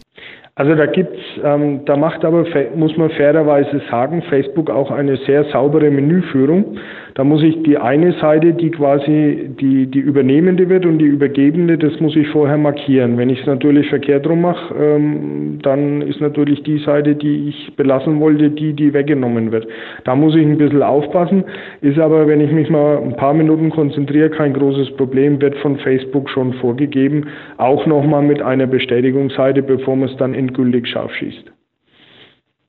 Also 0.54 0.74
da 0.74 0.86
gibt's, 0.86 1.20
ähm, 1.42 1.84
da 1.84 1.96
macht 1.96 2.24
aber, 2.24 2.44
muss 2.74 2.96
man 2.96 3.10
fairerweise 3.10 3.80
sagen, 3.90 4.22
Facebook 4.22 4.68
auch 4.68 4.90
eine 4.90 5.16
sehr 5.18 5.44
saubere 5.44 5.90
Menüführung. 5.90 6.76
Da 7.14 7.24
muss 7.24 7.42
ich 7.42 7.62
die 7.62 7.78
eine 7.78 8.12
Seite, 8.14 8.52
die 8.52 8.70
quasi 8.70 9.50
die, 9.60 9.86
die 9.86 9.98
übernehmende 9.98 10.68
wird 10.68 10.86
und 10.86 10.98
die 10.98 11.06
übergebende, 11.06 11.76
das 11.78 11.98
muss 12.00 12.16
ich 12.16 12.28
vorher 12.28 12.58
markieren. 12.58 13.18
Wenn 13.18 13.30
ich 13.30 13.40
es 13.40 13.46
natürlich 13.46 13.88
verkehrt 13.88 14.26
rum 14.26 14.42
mache, 14.42 14.74
ähm, 14.74 15.58
dann 15.62 16.02
ist 16.02 16.20
natürlich 16.20 16.62
die 16.62 16.78
Seite, 16.78 17.14
die 17.14 17.48
ich 17.48 17.76
belassen 17.76 18.20
wollte, 18.20 18.50
die, 18.50 18.72
die 18.72 18.92
weggenommen 18.92 19.52
wird. 19.52 19.66
Da 20.04 20.14
muss 20.14 20.34
ich 20.34 20.42
ein 20.42 20.58
bisschen 20.58 20.82
aufpassen, 20.82 21.44
ist 21.80 21.98
aber, 21.98 22.26
wenn 22.26 22.40
ich 22.40 22.52
mich 22.52 22.70
mal 22.70 22.98
ein 22.98 23.16
paar 23.16 23.34
Minuten 23.34 23.70
konzentriere, 23.70 24.30
kein 24.30 24.52
großes 24.52 24.96
Problem, 24.96 25.40
wird 25.40 25.56
von 25.58 25.76
Facebook 25.78 26.30
schon 26.30 26.52
vorgegeben, 26.54 27.26
auch 27.58 27.86
nochmal 27.86 28.22
mit 28.22 28.40
einer 28.42 28.66
Bestätigungsseite, 28.66 29.62
bevor 29.62 29.96
man 29.96 30.08
es 30.08 30.16
dann 30.16 30.34
endgültig 30.34 30.86
scharf 30.86 31.12
schießt. 31.14 31.50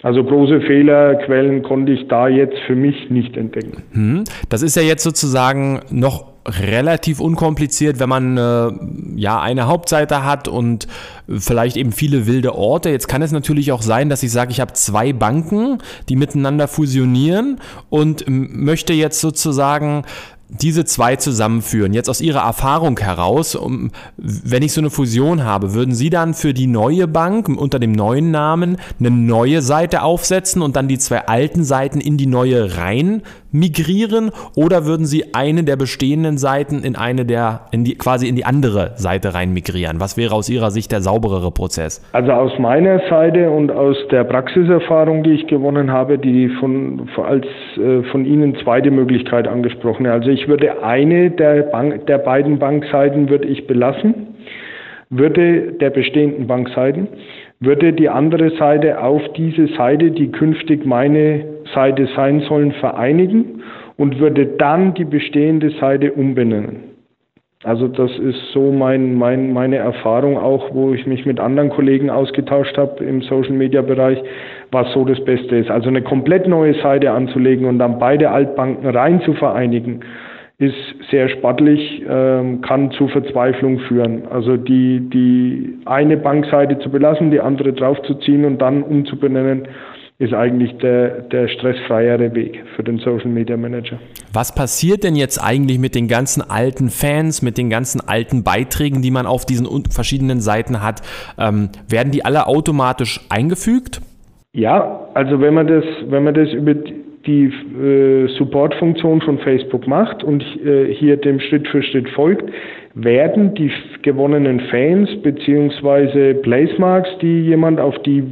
Also 0.04 0.24
große 0.24 0.62
Fehlerquellen 0.62 1.62
konnte 1.62 1.92
ich 1.92 2.08
da 2.08 2.28
jetzt 2.28 2.58
für 2.66 2.76
mich 2.76 3.10
nicht 3.10 3.38
entdecken. 3.38 3.84
Hm, 3.92 4.24
das 4.50 4.64
ist 4.64 4.76
ja 4.76 4.82
jetzt 4.82 5.04
sozusagen 5.04 5.82
noch 5.92 6.32
relativ 6.48 7.20
unkompliziert, 7.20 8.00
wenn 8.00 8.10
man 8.10 8.38
äh, 8.38 8.72
ja 9.16 9.40
eine 9.40 9.68
Hauptseite 9.68 10.26
hat 10.26 10.48
und 10.48 10.88
vielleicht 11.28 11.78
eben 11.78 11.92
viele 11.92 12.26
wilde 12.26 12.56
Orte. 12.56 12.90
Jetzt 12.90 13.08
kann 13.08 13.22
es 13.22 13.32
natürlich 13.32 13.72
auch 13.72 13.84
sein, 13.84 14.10
dass 14.10 14.24
ich 14.24 14.32
sage, 14.32 14.52
ich 14.52 14.60
habe 14.60 14.74
zwei 14.74 15.14
Banken, 15.14 15.78
die 16.10 16.16
miteinander 16.16 16.68
fusionieren 16.68 17.60
und 17.90 18.26
möchte 18.28 18.94
jetzt 18.94 19.22
sozusagen 19.22 20.04
diese 20.60 20.84
zwei 20.84 21.16
zusammenführen, 21.16 21.94
jetzt 21.94 22.10
aus 22.10 22.20
Ihrer 22.20 22.42
Erfahrung 22.42 23.00
heraus, 23.00 23.56
um, 23.56 23.92
wenn 24.18 24.64
ich 24.64 24.74
so 24.74 24.82
eine 24.82 24.90
Fusion 24.90 25.44
habe, 25.44 25.74
würden 25.74 25.96
Sie 25.96 26.10
dann 26.10 26.34
für 26.34 26.54
die 26.54 26.68
neue 26.68 27.08
Bank 27.08 27.48
unter 27.48 27.80
dem 27.80 27.94
neuen 27.94 28.32
Namen 28.32 28.78
eine 29.00 29.12
neue 29.12 29.62
Seite 29.62 30.04
aufsetzen 30.04 30.62
und 30.62 30.76
dann 30.76 30.88
die 30.88 31.00
zwei 31.00 31.28
alten 31.28 31.64
Seiten 31.64 32.02
in 32.02 32.18
die 32.18 32.28
neue 32.28 32.78
rein 32.78 33.24
migrieren 33.52 34.32
oder 34.56 34.86
würden 34.86 35.06
Sie 35.06 35.34
eine 35.34 35.64
der 35.64 35.76
bestehenden 35.76 36.38
Seiten 36.38 36.84
in 36.84 36.96
eine 36.96 37.26
der, 37.26 37.62
in 37.72 37.84
die, 37.84 37.96
quasi 37.96 38.28
in 38.28 38.36
die 38.36 38.46
andere 38.46 38.94
Seite 38.96 39.34
rein 39.34 39.54
migrieren? 39.54 40.00
Was 40.00 40.18
wäre 40.18 40.34
aus 40.36 40.50
Ihrer 40.50 40.72
Sicht 40.72 40.92
der 40.92 41.02
sauberere 41.02 41.52
Prozess? 41.52 42.02
Also 42.14 42.32
aus 42.32 42.58
meiner 42.60 43.00
Seite 43.10 43.50
und 43.50 43.72
aus 43.72 43.98
der 44.10 44.24
Praxiserfahrung, 44.24 45.24
die 45.24 45.32
ich 45.32 45.48
gewonnen 45.48 45.92
habe, 45.92 46.18
die 46.18 46.50
von, 46.60 47.10
als 47.18 47.46
äh, 47.78 48.04
von 48.12 48.26
Ihnen 48.26 48.56
zweite 48.64 48.92
Möglichkeit 48.92 49.48
angesprochen. 49.48 50.06
Also 50.08 50.30
ich 50.30 50.48
würde 50.48 50.84
eine 50.84 51.30
der, 51.32 51.64
Bank, 51.64 52.06
der 52.08 52.18
beiden 52.18 52.60
Bankseiten 52.60 53.30
würde 53.30 53.48
ich 53.48 53.68
belassen, 53.68 54.28
würde 55.10 55.74
der 55.74 55.90
bestehenden 55.90 56.48
Bankseiten, 56.48 57.08
würde 57.60 57.94
die 57.94 58.10
andere 58.10 58.50
Seite 58.58 59.02
auf 59.02 59.22
diese 59.38 59.68
Seite, 59.76 60.12
die 60.12 60.32
künftig 60.32 60.86
meine 60.86 61.46
Seite 61.74 62.08
sein 62.16 62.42
sollen, 62.42 62.72
vereinigen 62.74 63.64
und 63.98 64.20
würde 64.20 64.46
dann 64.46 64.94
die 64.94 65.06
bestehende 65.06 65.70
Seite 65.80 66.14
umbenennen. 66.14 66.92
Also 67.64 67.88
das 67.88 68.10
ist 68.18 68.52
so 68.54 68.72
mein, 68.72 69.16
mein, 69.16 69.54
meine 69.54 69.78
Erfahrung 69.78 70.38
auch, 70.38 70.74
wo 70.74 70.94
ich 70.94 71.06
mich 71.06 71.28
mit 71.28 71.40
anderen 71.40 71.70
Kollegen 71.70 72.10
ausgetauscht 72.10 72.76
habe 72.76 73.04
im 73.04 73.22
Social-Media-Bereich, 73.22 74.18
was 74.72 74.92
so 74.94 75.06
das 75.06 75.24
Beste 75.24 75.58
ist. 75.58 75.70
Also 75.70 75.90
eine 75.90 76.02
komplett 76.02 76.48
neue 76.48 76.74
Seite 76.82 77.12
anzulegen 77.12 77.68
und 77.68 77.78
dann 77.78 78.00
beide 78.00 78.32
Altbanken 78.32 78.90
rein 78.90 79.22
zu 79.22 79.34
vereinigen, 79.34 80.00
ist 80.58 80.76
sehr 81.12 81.30
sportlich, 81.30 82.04
ähm, 82.08 82.62
kann 82.62 82.92
zu 82.92 83.08
Verzweiflung 83.08 83.80
führen. 83.80 84.24
Also 84.32 84.58
die, 84.58 85.00
die 85.10 85.78
eine 85.86 86.18
Bankseite 86.18 86.80
zu 86.80 86.90
belassen, 86.90 87.30
die 87.30 87.42
andere 87.42 87.74
draufzuziehen 87.74 88.46
und 88.46 88.60
dann 88.60 88.82
umzubenennen, 88.82 89.68
ist 90.22 90.34
eigentlich 90.36 90.78
der, 90.78 91.22
der 91.24 91.48
stressfreiere 91.48 92.36
Weg 92.36 92.64
für 92.76 92.84
den 92.84 93.00
Social 93.00 93.30
Media 93.30 93.58
Manager. 93.58 93.98
Was 94.32 94.54
passiert 94.54 95.04
denn 95.04 95.16
jetzt 95.16 95.40
eigentlich 95.40 95.80
mit 95.80 95.96
den 95.96 96.08
ganzen 96.08 96.44
alten 96.48 96.90
Fans, 96.90 97.42
mit 97.42 97.58
den 97.58 97.72
ganzen 97.72 98.02
alten 98.08 98.44
Beiträgen, 98.44 99.02
die 99.02 99.10
man 99.10 99.26
auf 99.26 99.46
diesen 99.46 99.66
verschiedenen 99.90 100.40
Seiten 100.40 100.84
hat? 100.84 101.02
Ähm, 101.40 101.70
werden 101.90 102.12
die 102.12 102.24
alle 102.24 102.46
automatisch 102.46 103.20
eingefügt? 103.30 104.00
Ja, 104.54 105.08
also 105.16 105.42
wenn 105.42 105.56
man 105.56 105.66
das, 105.66 105.86
wenn 106.08 106.24
man 106.24 106.36
das 106.36 106.54
über 106.54 106.76
die 107.26 107.46
äh, 107.46 108.28
Support-Funktion 108.38 109.22
von 109.22 109.40
Facebook 109.40 109.88
macht 109.88 110.24
und 110.24 110.44
äh, 110.64 110.94
hier 110.94 111.18
dem 111.18 111.40
Schritt 111.40 111.68
für 111.68 111.82
Schritt 111.82 112.10
folgt, 112.10 112.48
werden 112.94 113.56
die 113.56 113.72
gewonnenen 114.04 114.60
Fans 114.70 115.10
beziehungsweise 115.24 116.36
Placemarks, 116.36 117.10
die 117.22 117.42
jemand 117.42 117.80
auf 117.80 117.98
die, 118.04 118.24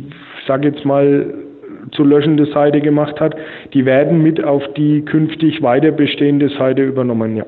sag 0.45 0.63
jetzt 0.63 0.85
mal, 0.85 1.33
zu 1.91 2.03
löschende 2.03 2.45
Seite 2.53 2.81
gemacht 2.81 3.19
hat, 3.19 3.35
die 3.73 3.85
werden 3.85 4.21
mit 4.21 4.43
auf 4.43 4.63
die 4.75 5.01
künftig 5.01 5.61
weiter 5.61 5.91
bestehende 5.91 6.49
Seite 6.49 6.83
übernommen, 6.83 7.35
ja. 7.35 7.45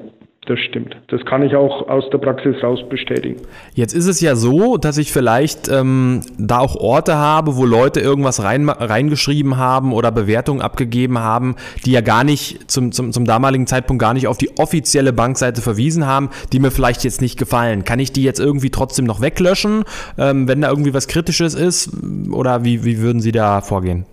Das 0.47 0.59
stimmt. 0.59 0.97
Das 1.09 1.23
kann 1.23 1.43
ich 1.43 1.55
auch 1.55 1.87
aus 1.87 2.09
der 2.11 2.17
Praxis 2.17 2.63
raus 2.63 2.79
bestätigen. 2.89 3.35
Jetzt 3.75 3.93
ist 3.93 4.07
es 4.07 4.21
ja 4.21 4.35
so, 4.35 4.77
dass 4.77 4.97
ich 4.97 5.11
vielleicht 5.11 5.69
ähm, 5.69 6.21
da 6.39 6.57
auch 6.57 6.75
Orte 6.75 7.15
habe, 7.15 7.57
wo 7.57 7.65
Leute 7.65 7.99
irgendwas 7.99 8.43
rein, 8.43 8.67
reingeschrieben 8.67 9.57
haben 9.57 9.93
oder 9.93 10.11
Bewertungen 10.11 10.61
abgegeben 10.61 11.19
haben, 11.19 11.57
die 11.85 11.91
ja 11.91 12.01
gar 12.01 12.23
nicht 12.23 12.71
zum, 12.71 12.91
zum, 12.91 13.11
zum 13.11 13.25
damaligen 13.25 13.67
Zeitpunkt 13.67 14.01
gar 14.01 14.15
nicht 14.15 14.27
auf 14.27 14.39
die 14.39 14.57
offizielle 14.57 15.13
Bankseite 15.13 15.61
verwiesen 15.61 16.07
haben, 16.07 16.31
die 16.51 16.59
mir 16.59 16.71
vielleicht 16.71 17.03
jetzt 17.03 17.21
nicht 17.21 17.37
gefallen. 17.37 17.85
Kann 17.85 17.99
ich 17.99 18.11
die 18.11 18.23
jetzt 18.23 18.39
irgendwie 18.39 18.71
trotzdem 18.71 19.05
noch 19.05 19.21
weglöschen, 19.21 19.83
ähm, 20.17 20.47
wenn 20.47 20.61
da 20.61 20.69
irgendwie 20.69 20.95
was 20.95 21.07
Kritisches 21.07 21.53
ist? 21.53 21.91
Oder 22.31 22.65
wie, 22.65 22.83
wie 22.83 22.99
würden 22.99 23.21
Sie 23.21 23.31
da 23.31 23.61
vorgehen? 23.61 24.05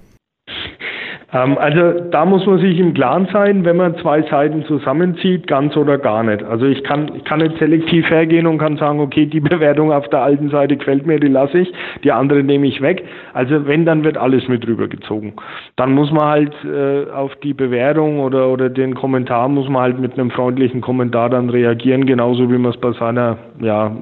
Ähm, 1.31 1.59
also 1.59 2.01
da 2.11 2.25
muss 2.25 2.47
man 2.47 2.59
sich 2.59 2.79
im 2.79 2.95
Klaren 2.95 3.29
sein, 3.33 3.63
wenn 3.65 3.77
man 3.77 3.97
zwei 3.99 4.23
Seiten 4.23 4.65
zusammenzieht, 4.65 5.47
ganz 5.47 5.77
oder 5.77 5.99
gar 5.99 6.23
nicht. 6.23 6.43
Also 6.43 6.65
ich 6.65 6.83
kann, 6.85 7.15
ich 7.15 7.23
kann 7.25 7.41
nicht 7.41 7.59
selektiv 7.59 8.09
hergehen 8.09 8.47
und 8.47 8.57
kann 8.59 8.79
sagen, 8.79 8.99
okay, 9.01 9.27
die 9.27 9.41
Bewertung 9.41 9.93
auf 9.93 10.09
der 10.09 10.23
alten 10.23 10.49
Seite 10.49 10.79
gefällt 10.79 11.07
mir, 11.07 11.21
die 11.21 11.29
lasse 11.29 11.59
ich, 11.59 11.71
die 12.03 12.13
andere 12.13 12.43
nehme 12.43 12.67
ich 12.67 12.81
weg. 12.81 13.05
Also 13.35 13.67
wenn, 13.67 13.85
dann 13.85 14.05
wird 14.05 14.17
alles 14.17 14.49
mit 14.49 14.67
rübergezogen. 14.67 15.35
Dann 15.77 15.93
muss 15.93 16.11
man 16.11 16.25
halt 16.25 16.55
äh, 16.65 17.11
auf 17.11 17.37
die 17.37 17.53
Bewertung 17.53 18.21
oder, 18.21 18.49
oder 18.49 18.71
den 18.71 18.95
Kommentar 18.95 19.51
muss 19.51 19.69
man 19.69 19.83
halt 19.83 20.01
mit 20.01 20.15
einem 20.15 20.31
freundlichen 20.31 20.81
Kommentar 20.81 21.29
dann 21.29 21.51
reagieren, 21.51 22.07
genauso 22.07 22.51
wie 22.51 22.57
man 22.57 22.73
es 22.73 22.79
bei 22.79 22.93
seiner 22.93 23.37
ja, 23.61 23.95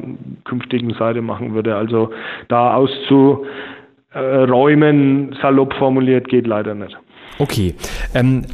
künftigen 0.44 0.94
Seite 0.94 1.22
machen 1.22 1.54
würde. 1.54 1.74
Also 1.74 2.10
da 2.48 2.74
auszuräumen, 2.74 5.34
salopp 5.42 5.74
formuliert, 5.74 6.28
geht 6.28 6.46
leider 6.46 6.76
nicht. 6.76 6.96
Okay. 7.38 7.74
Ähm, 8.14 8.46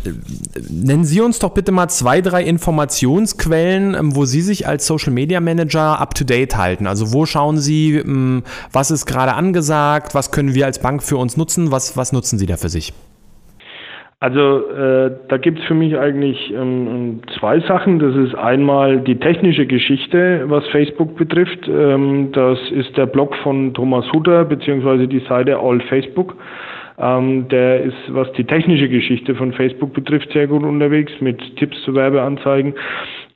nennen 0.69 1.05
Sie 1.05 1.21
uns 1.21 1.39
doch 1.39 1.51
bitte 1.51 1.71
mal 1.71 1.89
zwei, 1.89 2.21
drei 2.21 2.43
Informationsquellen, 2.43 3.95
ähm, 3.95 4.17
wo 4.17 4.25
Sie 4.25 4.41
sich 4.41 4.67
als 4.67 4.87
Social 4.87 5.13
Media 5.13 5.41
Manager 5.41 6.01
up 6.01 6.15
to 6.15 6.25
date 6.25 6.57
halten. 6.57 6.87
Also 6.87 7.13
wo 7.13 7.25
schauen 7.25 7.59
Sie, 7.59 7.97
ähm, 7.97 8.43
was 8.73 8.91
ist 8.91 9.07
gerade 9.07 9.35
angesagt, 9.35 10.15
was 10.15 10.33
können 10.33 10.55
wir 10.55 10.67
als 10.67 10.81
Bank 10.81 11.03
für 11.03 11.17
uns 11.17 11.37
nutzen, 11.37 11.71
was, 11.71 11.97
was 11.97 12.13
nutzen 12.13 12.39
Sie 12.39 12.47
da 12.47 12.57
für 12.57 12.69
sich? 12.69 12.93
Also 14.23 14.71
äh, 14.71 15.11
da 15.29 15.37
gibt 15.37 15.59
es 15.59 15.65
für 15.65 15.75
mich 15.75 15.99
eigentlich 15.99 16.55
ähm, 16.55 17.23
zwei 17.41 17.59
Sachen. 17.59 17.99
Das 17.99 18.15
ist 18.15 18.37
einmal 18.37 19.01
die 19.01 19.19
technische 19.19 19.67
Geschichte, 19.67 20.45
was 20.47 20.65
Facebook 20.69 21.17
betrifft. 21.17 21.69
Ähm, 21.69 22.31
das 22.31 22.57
ist 22.71 22.97
der 22.97 23.07
Blog 23.07 23.35
von 23.43 23.75
Thomas 23.75 24.05
Hutter 24.13 24.45
beziehungsweise 24.45 25.09
die 25.09 25.25
Seite 25.29 25.59
All 25.59 25.81
Facebook. 25.89 26.37
Ähm, 26.99 27.49
der 27.49 27.83
ist, 27.83 27.97
was 28.09 28.31
die 28.33 28.45
technische 28.45 28.89
Geschichte 28.89 29.35
von 29.35 29.53
Facebook 29.53 29.93
betrifft, 29.93 30.33
sehr 30.33 30.47
gut 30.47 30.63
unterwegs 30.63 31.13
mit 31.21 31.57
Tipps 31.57 31.81
zu 31.85 31.95
Werbeanzeigen. 31.95 32.75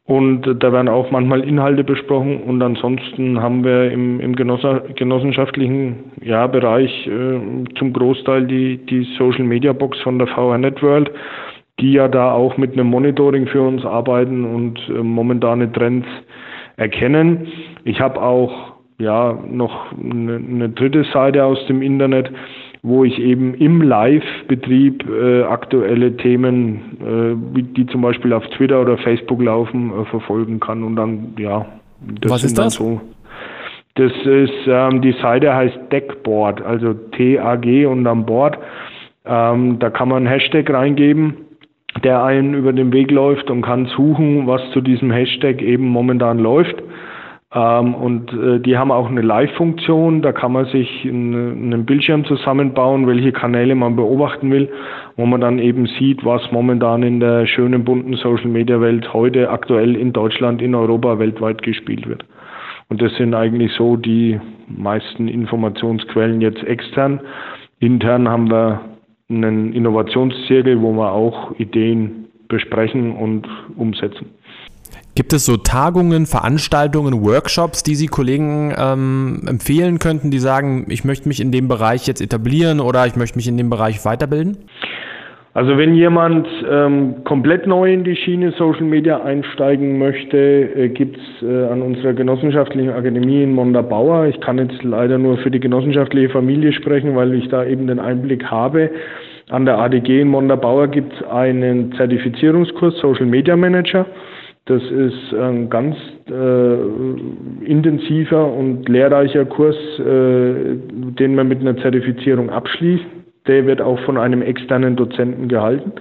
Und 0.07 0.42
da 0.62 0.73
werden 0.73 0.88
auch 0.88 1.11
manchmal 1.11 1.42
Inhalte 1.42 1.83
besprochen. 1.83 2.42
Und 2.42 2.62
ansonsten 2.62 3.42
haben 3.42 3.64
wir 3.64 3.90
im, 3.90 4.21
im 4.21 4.37
genossenschaftlichen 4.37 6.12
ja, 6.23 6.47
Bereich 6.47 7.09
äh, 7.09 7.40
zum 7.77 7.92
Großteil 7.92 8.47
die, 8.47 8.79
die 8.87 9.03
Social 9.19 9.45
Media 9.45 9.73
Box 9.73 10.01
von 10.03 10.19
der 10.19 10.29
VR 10.29 10.59
Networld, 10.59 11.11
die 11.81 11.92
ja 11.92 12.07
da 12.07 12.31
auch 12.31 12.57
mit 12.57 12.75
einem 12.75 12.87
Monitoring 12.87 13.49
für 13.49 13.62
uns 13.62 13.85
arbeiten 13.85 14.45
und 14.45 14.79
äh, 14.88 15.03
momentane 15.03 15.73
Trends 15.73 16.07
erkennen. 16.77 17.49
Ich 17.85 18.01
habe 18.01 18.23
auch 18.23 18.75
ja 18.99 19.37
noch 19.51 19.92
eine, 19.92 20.37
eine 20.37 20.69
dritte 20.69 21.05
Seite 21.12 21.45
aus 21.45 21.59
dem 21.66 21.83
Internet, 21.83 22.31
wo 22.87 23.03
ich 23.03 23.18
eben 23.18 23.55
im 23.55 23.83
Live-Betrieb 23.83 25.05
äh, 25.11 25.42
aktuelle 25.42 26.16
Themen, 26.16 26.96
äh, 27.03 27.62
die 27.77 27.85
zum 27.87 28.01
Beispiel 28.01 28.33
auf 28.33 28.46
Twitter 28.51 28.81
oder 28.81 28.96
Facebook 28.99 29.42
laufen, 29.42 29.90
äh, 29.90 30.05
verfolgen 30.05 30.61
kann. 30.61 30.85
Und 30.85 30.94
dann, 30.94 31.35
ja, 31.37 31.66
das 32.20 32.31
Was 32.31 32.44
ist 32.44 32.57
das? 32.57 32.75
So. 32.75 33.01
Das 33.96 34.12
ist, 34.25 34.68
ähm, 34.68 35.03
die 35.03 35.16
Seite 35.20 35.53
heißt 35.53 35.77
Deckboard, 35.90 36.62
also 36.62 36.94
T-A-G 36.94 37.87
und 37.87 38.05
dann 38.05 38.25
Board. 38.25 38.57
Ähm, 39.25 39.81
da 39.81 39.90
kann 39.90 40.09
man 40.09 40.18
einen 40.18 40.27
Hashtag 40.29 40.70
reingeben, 40.70 41.38
der 42.05 42.22
einen 42.22 42.55
über 42.55 42.72
den 42.72 42.92
Weg 42.92 43.11
läuft 43.11 43.51
und 43.51 43.62
kann 43.62 43.87
suchen, 43.87 44.46
was 44.46 44.62
zu 44.70 44.81
diesem 44.81 45.11
Hashtag 45.11 45.61
eben 45.61 45.88
momentan 45.88 46.38
läuft. 46.38 46.77
Ähm, 47.57 47.95
und 47.95 48.33
äh, 48.35 48.61
die 48.61 48.77
haben 48.77 48.92
auch 48.92 49.09
eine 49.09 49.23
Live-Funktion, 49.23 50.21
da 50.21 50.33
kann 50.33 50.53
man 50.53 50.66
sich 50.66 51.07
einen 51.07 51.87
Bildschirm 51.87 52.27
zusammenbauen, 52.27 53.07
welche 53.07 53.33
Kanäle 53.33 53.75
man 53.75 53.97
beobachten 53.97 54.51
will, 54.51 54.69
wo 55.16 55.25
man 55.25 55.40
dann 55.40 55.59
eben 55.59 55.87
sieht, 55.87 56.23
was 56.25 56.42
momentan 56.53 57.03
in 57.03 57.19
der 57.19 57.47
schönen 57.47 57.83
bunten 57.85 58.14
Social-Media-Welt 58.16 59.14
heute 59.14 59.49
aktuell 59.49 59.97
in 59.97 60.12
Deutschland, 60.12 60.61
in 60.61 60.75
Europa, 60.75 61.19
weltweit 61.19 61.62
gespielt 61.62 62.07
wird. 62.07 62.27
Und 62.90 63.01
das 63.01 63.14
sind 63.16 63.35
eigentlich 63.35 63.73
so 63.73 63.97
die 63.97 64.38
meisten 64.69 65.27
Informationsquellen 65.27 66.42
jetzt 66.42 66.62
extern. 66.62 67.21
Intern 67.81 68.29
haben 68.29 68.51
wir 68.51 68.83
einen 69.31 69.73
Innovationszirkel, 69.73 70.81
wo 70.83 70.92
wir 70.92 71.11
auch 71.11 71.59
Ideen 71.59 72.27
besprechen 72.49 73.16
und 73.16 73.49
umsetzen. 73.77 74.27
Gibt 75.16 75.33
es 75.33 75.46
so 75.46 75.57
Tagungen, 75.57 76.26
Veranstaltungen, 76.26 77.24
Workshops, 77.24 77.83
die 77.83 77.94
Sie 77.94 78.07
Kollegen 78.07 78.74
ähm, 78.79 79.40
empfehlen 79.48 79.98
könnten, 79.98 80.31
die 80.31 80.38
sagen, 80.38 80.85
ich 80.90 81.07
möchte 81.07 81.26
mich 81.26 81.40
in 81.40 81.50
dem 81.50 81.68
Bereich 81.68 82.07
jetzt 82.07 82.20
etablieren 82.20 82.81
oder 82.81 83.07
ich 83.07 83.16
möchte 83.16 83.38
mich 83.38 83.48
in 83.48 83.57
dem 83.57 83.70
Bereich 83.70 84.05
weiterbilden? 84.05 84.59
Also 85.55 85.79
wenn 85.79 85.94
jemand 85.94 86.46
ähm, 86.70 87.24
komplett 87.24 87.66
neu 87.66 87.90
in 87.90 88.05
die 88.05 88.14
Schiene 88.14 88.52
Social 88.59 88.83
Media 88.83 89.22
einsteigen 89.22 89.98
möchte, 89.98 90.37
äh, 90.37 90.90
gibt 90.90 91.16
es 91.16 91.48
äh, 91.48 91.64
an 91.68 91.81
unserer 91.81 92.12
genossenschaftlichen 92.12 92.90
Akademie 92.90 93.42
in 93.42 93.55
Mondabauer, 93.55 94.26
ich 94.26 94.38
kann 94.42 94.59
jetzt 94.59 94.83
leider 94.83 95.16
nur 95.16 95.38
für 95.38 95.50
die 95.50 95.61
genossenschaftliche 95.61 96.29
Familie 96.29 96.74
sprechen, 96.74 97.16
weil 97.16 97.33
ich 97.33 97.48
da 97.48 97.64
eben 97.64 97.87
den 97.87 98.00
Einblick 98.00 98.44
habe, 98.44 98.90
an 99.48 99.64
der 99.64 99.79
ADG 99.79 100.20
in 100.20 100.29
Mondabauer 100.29 100.88
gibt 100.88 101.14
es 101.14 101.26
einen 101.26 101.94
Zertifizierungskurs 101.96 102.98
Social 102.98 103.26
Media 103.26 103.57
Manager. 103.57 104.05
Das 104.66 104.83
ist 104.83 105.33
ein 105.33 105.70
ganz 105.70 105.96
äh, 106.29 106.74
intensiver 107.64 108.52
und 108.52 108.88
lehrreicher 108.88 109.44
Kurs, 109.44 109.76
äh, 110.00 110.74
den 110.90 111.37
man 111.37 111.46
mit 111.46 111.61
einer 111.61 111.76
Zertifizierung 111.76 112.50
abschließt. 112.50 113.05
Der 113.46 113.64
wird 113.64 113.81
auch 113.81 113.98
von 114.00 114.18
einem 114.18 114.42
externen 114.42 114.96
Dozenten 114.96 115.46
gehalten. 115.46 115.92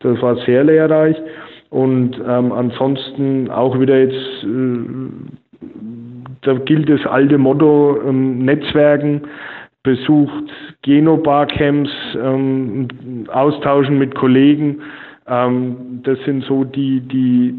Das 0.00 0.20
war 0.22 0.36
sehr 0.46 0.64
lehrreich. 0.64 1.16
Und 1.68 2.16
ähm, 2.26 2.52
ansonsten 2.52 3.50
auch 3.50 3.78
wieder 3.78 3.98
jetzt, 3.98 4.44
äh, 4.44 5.66
da 6.40 6.54
gilt 6.54 6.88
das 6.88 7.04
alte 7.04 7.36
Motto, 7.36 8.00
ähm, 8.08 8.38
Netzwerken, 8.46 9.22
besucht 9.82 10.44
Genobarcamps, 10.80 11.90
ähm, 12.18 12.88
austauschen 13.30 13.98
mit 13.98 14.14
Kollegen 14.14 14.80
ähm, 15.28 16.00
das 16.02 16.18
sind 16.24 16.44
so 16.44 16.64
die, 16.64 17.00
die 17.00 17.54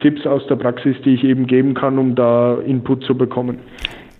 Tipps 0.00 0.26
aus 0.26 0.46
der 0.48 0.56
Praxis, 0.56 0.96
die 1.04 1.14
ich 1.14 1.24
eben 1.24 1.46
geben 1.46 1.74
kann, 1.74 1.98
um 1.98 2.14
da 2.14 2.58
Input 2.60 3.04
zu 3.04 3.16
bekommen. 3.16 3.58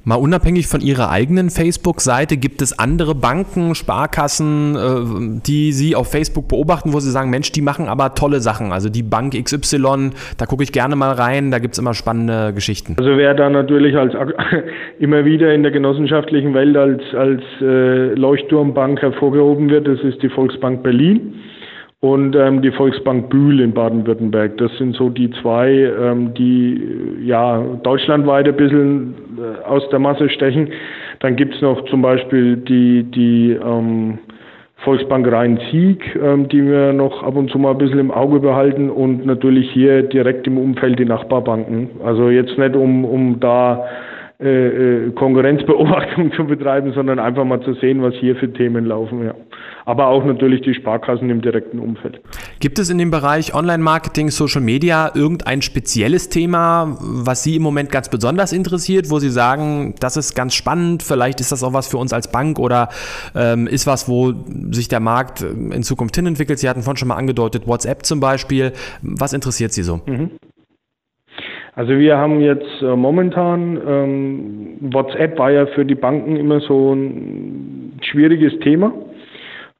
Mal 0.04 0.14
unabhängig 0.14 0.68
von 0.68 0.80
Ihrer 0.80 1.10
eigenen 1.10 1.50
Facebook-Seite, 1.50 2.38
gibt 2.38 2.62
es 2.62 2.78
andere 2.78 3.14
Banken, 3.14 3.74
Sparkassen, 3.74 4.74
äh, 4.74 5.40
die 5.46 5.72
Sie 5.72 5.94
auf 5.94 6.10
Facebook 6.10 6.48
beobachten, 6.48 6.94
wo 6.94 7.00
Sie 7.00 7.10
sagen, 7.10 7.28
Mensch, 7.28 7.52
die 7.52 7.60
machen 7.60 7.88
aber 7.88 8.14
tolle 8.14 8.40
Sachen. 8.40 8.72
Also 8.72 8.88
die 8.88 9.02
Bank 9.02 9.34
XY, 9.34 10.12
da 10.38 10.46
gucke 10.46 10.62
ich 10.62 10.72
gerne 10.72 10.96
mal 10.96 11.12
rein, 11.12 11.50
da 11.50 11.58
gibt 11.58 11.74
es 11.74 11.78
immer 11.78 11.92
spannende 11.92 12.54
Geschichten. 12.54 12.96
Also 12.98 13.18
wer 13.18 13.34
da 13.34 13.50
natürlich 13.50 13.96
als 13.96 14.14
immer 14.98 15.26
wieder 15.26 15.52
in 15.52 15.62
der 15.62 15.72
genossenschaftlichen 15.72 16.54
Welt 16.54 16.76
als, 16.76 17.02
als 17.14 17.42
äh, 17.60 18.14
Leuchtturmbank 18.14 19.02
hervorgehoben 19.02 19.68
wird, 19.68 19.86
das 19.86 20.00
ist 20.00 20.22
die 20.22 20.30
Volksbank 20.30 20.82
Berlin 20.82 21.34
und 22.00 22.36
ähm, 22.36 22.62
die 22.62 22.70
Volksbank 22.70 23.28
Bühl 23.28 23.60
in 23.60 23.72
Baden-Württemberg. 23.72 24.56
Das 24.58 24.70
sind 24.78 24.94
so 24.94 25.08
die 25.08 25.30
zwei, 25.42 25.70
ähm, 25.70 26.32
die 26.34 26.80
ja 27.24 27.60
deutschlandweit 27.82 28.46
ein 28.46 28.56
bisschen 28.56 29.14
äh, 29.38 29.64
aus 29.64 29.88
der 29.90 29.98
Masse 29.98 30.30
stechen. 30.30 30.70
Dann 31.20 31.34
gibt's 31.34 31.60
noch 31.60 31.84
zum 31.86 32.02
Beispiel 32.02 32.56
die, 32.56 33.02
die 33.02 33.50
ähm, 33.52 34.18
Volksbank 34.84 35.26
Rhein-Sieg, 35.26 36.16
ähm, 36.22 36.48
die 36.48 36.64
wir 36.64 36.92
noch 36.92 37.24
ab 37.24 37.34
und 37.34 37.50
zu 37.50 37.58
mal 37.58 37.72
ein 37.72 37.78
bisschen 37.78 37.98
im 37.98 38.12
Auge 38.12 38.38
behalten 38.38 38.90
und 38.90 39.26
natürlich 39.26 39.68
hier 39.72 40.02
direkt 40.02 40.46
im 40.46 40.56
Umfeld 40.56 41.00
die 41.00 41.04
Nachbarbanken. 41.04 41.90
Also 42.04 42.30
jetzt 42.30 42.56
nicht 42.56 42.76
um, 42.76 43.04
um 43.04 43.40
da 43.40 43.84
äh, 44.40 45.06
äh, 45.06 45.10
Konkurrenzbeobachtung 45.14 46.30
zu 46.36 46.44
betreiben, 46.44 46.92
sondern 46.92 47.18
einfach 47.18 47.44
mal 47.44 47.60
zu 47.60 47.74
sehen, 47.74 48.02
was 48.02 48.14
hier 48.14 48.36
für 48.36 48.52
Themen 48.52 48.84
laufen. 48.84 49.24
Ja. 49.24 49.34
Aber 49.84 50.06
auch 50.06 50.24
natürlich 50.24 50.62
die 50.62 50.74
Sparkassen 50.74 51.28
im 51.28 51.40
direkten 51.40 51.80
Umfeld. 51.80 52.20
Gibt 52.60 52.78
es 52.78 52.88
in 52.88 52.98
dem 52.98 53.10
Bereich 53.10 53.52
Online-Marketing, 53.52 54.30
Social 54.30 54.60
Media 54.60 55.10
irgendein 55.12 55.60
spezielles 55.60 56.28
Thema, 56.28 56.96
was 57.00 57.42
Sie 57.42 57.56
im 57.56 57.62
Moment 57.62 57.90
ganz 57.90 58.10
besonders 58.10 58.52
interessiert, 58.52 59.10
wo 59.10 59.18
Sie 59.18 59.30
sagen, 59.30 59.96
das 59.98 60.16
ist 60.16 60.36
ganz 60.36 60.54
spannend, 60.54 61.02
vielleicht 61.02 61.40
ist 61.40 61.50
das 61.50 61.64
auch 61.64 61.72
was 61.72 61.88
für 61.88 61.96
uns 61.96 62.12
als 62.12 62.30
Bank 62.30 62.60
oder 62.60 62.90
ähm, 63.34 63.66
ist 63.66 63.88
was, 63.88 64.08
wo 64.08 64.34
sich 64.70 64.86
der 64.86 65.00
Markt 65.00 65.42
in 65.42 65.82
Zukunft 65.82 66.14
hin 66.14 66.26
entwickelt? 66.26 66.60
Sie 66.60 66.68
hatten 66.68 66.82
vorhin 66.82 66.98
schon 66.98 67.08
mal 67.08 67.16
angedeutet, 67.16 67.66
WhatsApp 67.66 68.06
zum 68.06 68.20
Beispiel. 68.20 68.72
Was 69.02 69.32
interessiert 69.32 69.72
Sie 69.72 69.82
so? 69.82 70.00
Mhm. 70.06 70.30
Also 71.78 71.96
wir 71.96 72.18
haben 72.18 72.40
jetzt 72.40 72.82
äh, 72.82 72.96
momentan, 72.96 73.80
ähm, 73.86 74.78
WhatsApp 74.80 75.38
war 75.38 75.52
ja 75.52 75.64
für 75.66 75.84
die 75.84 75.94
Banken 75.94 76.34
immer 76.34 76.58
so 76.58 76.92
ein 76.92 78.00
schwieriges 78.00 78.58
Thema. 78.58 78.92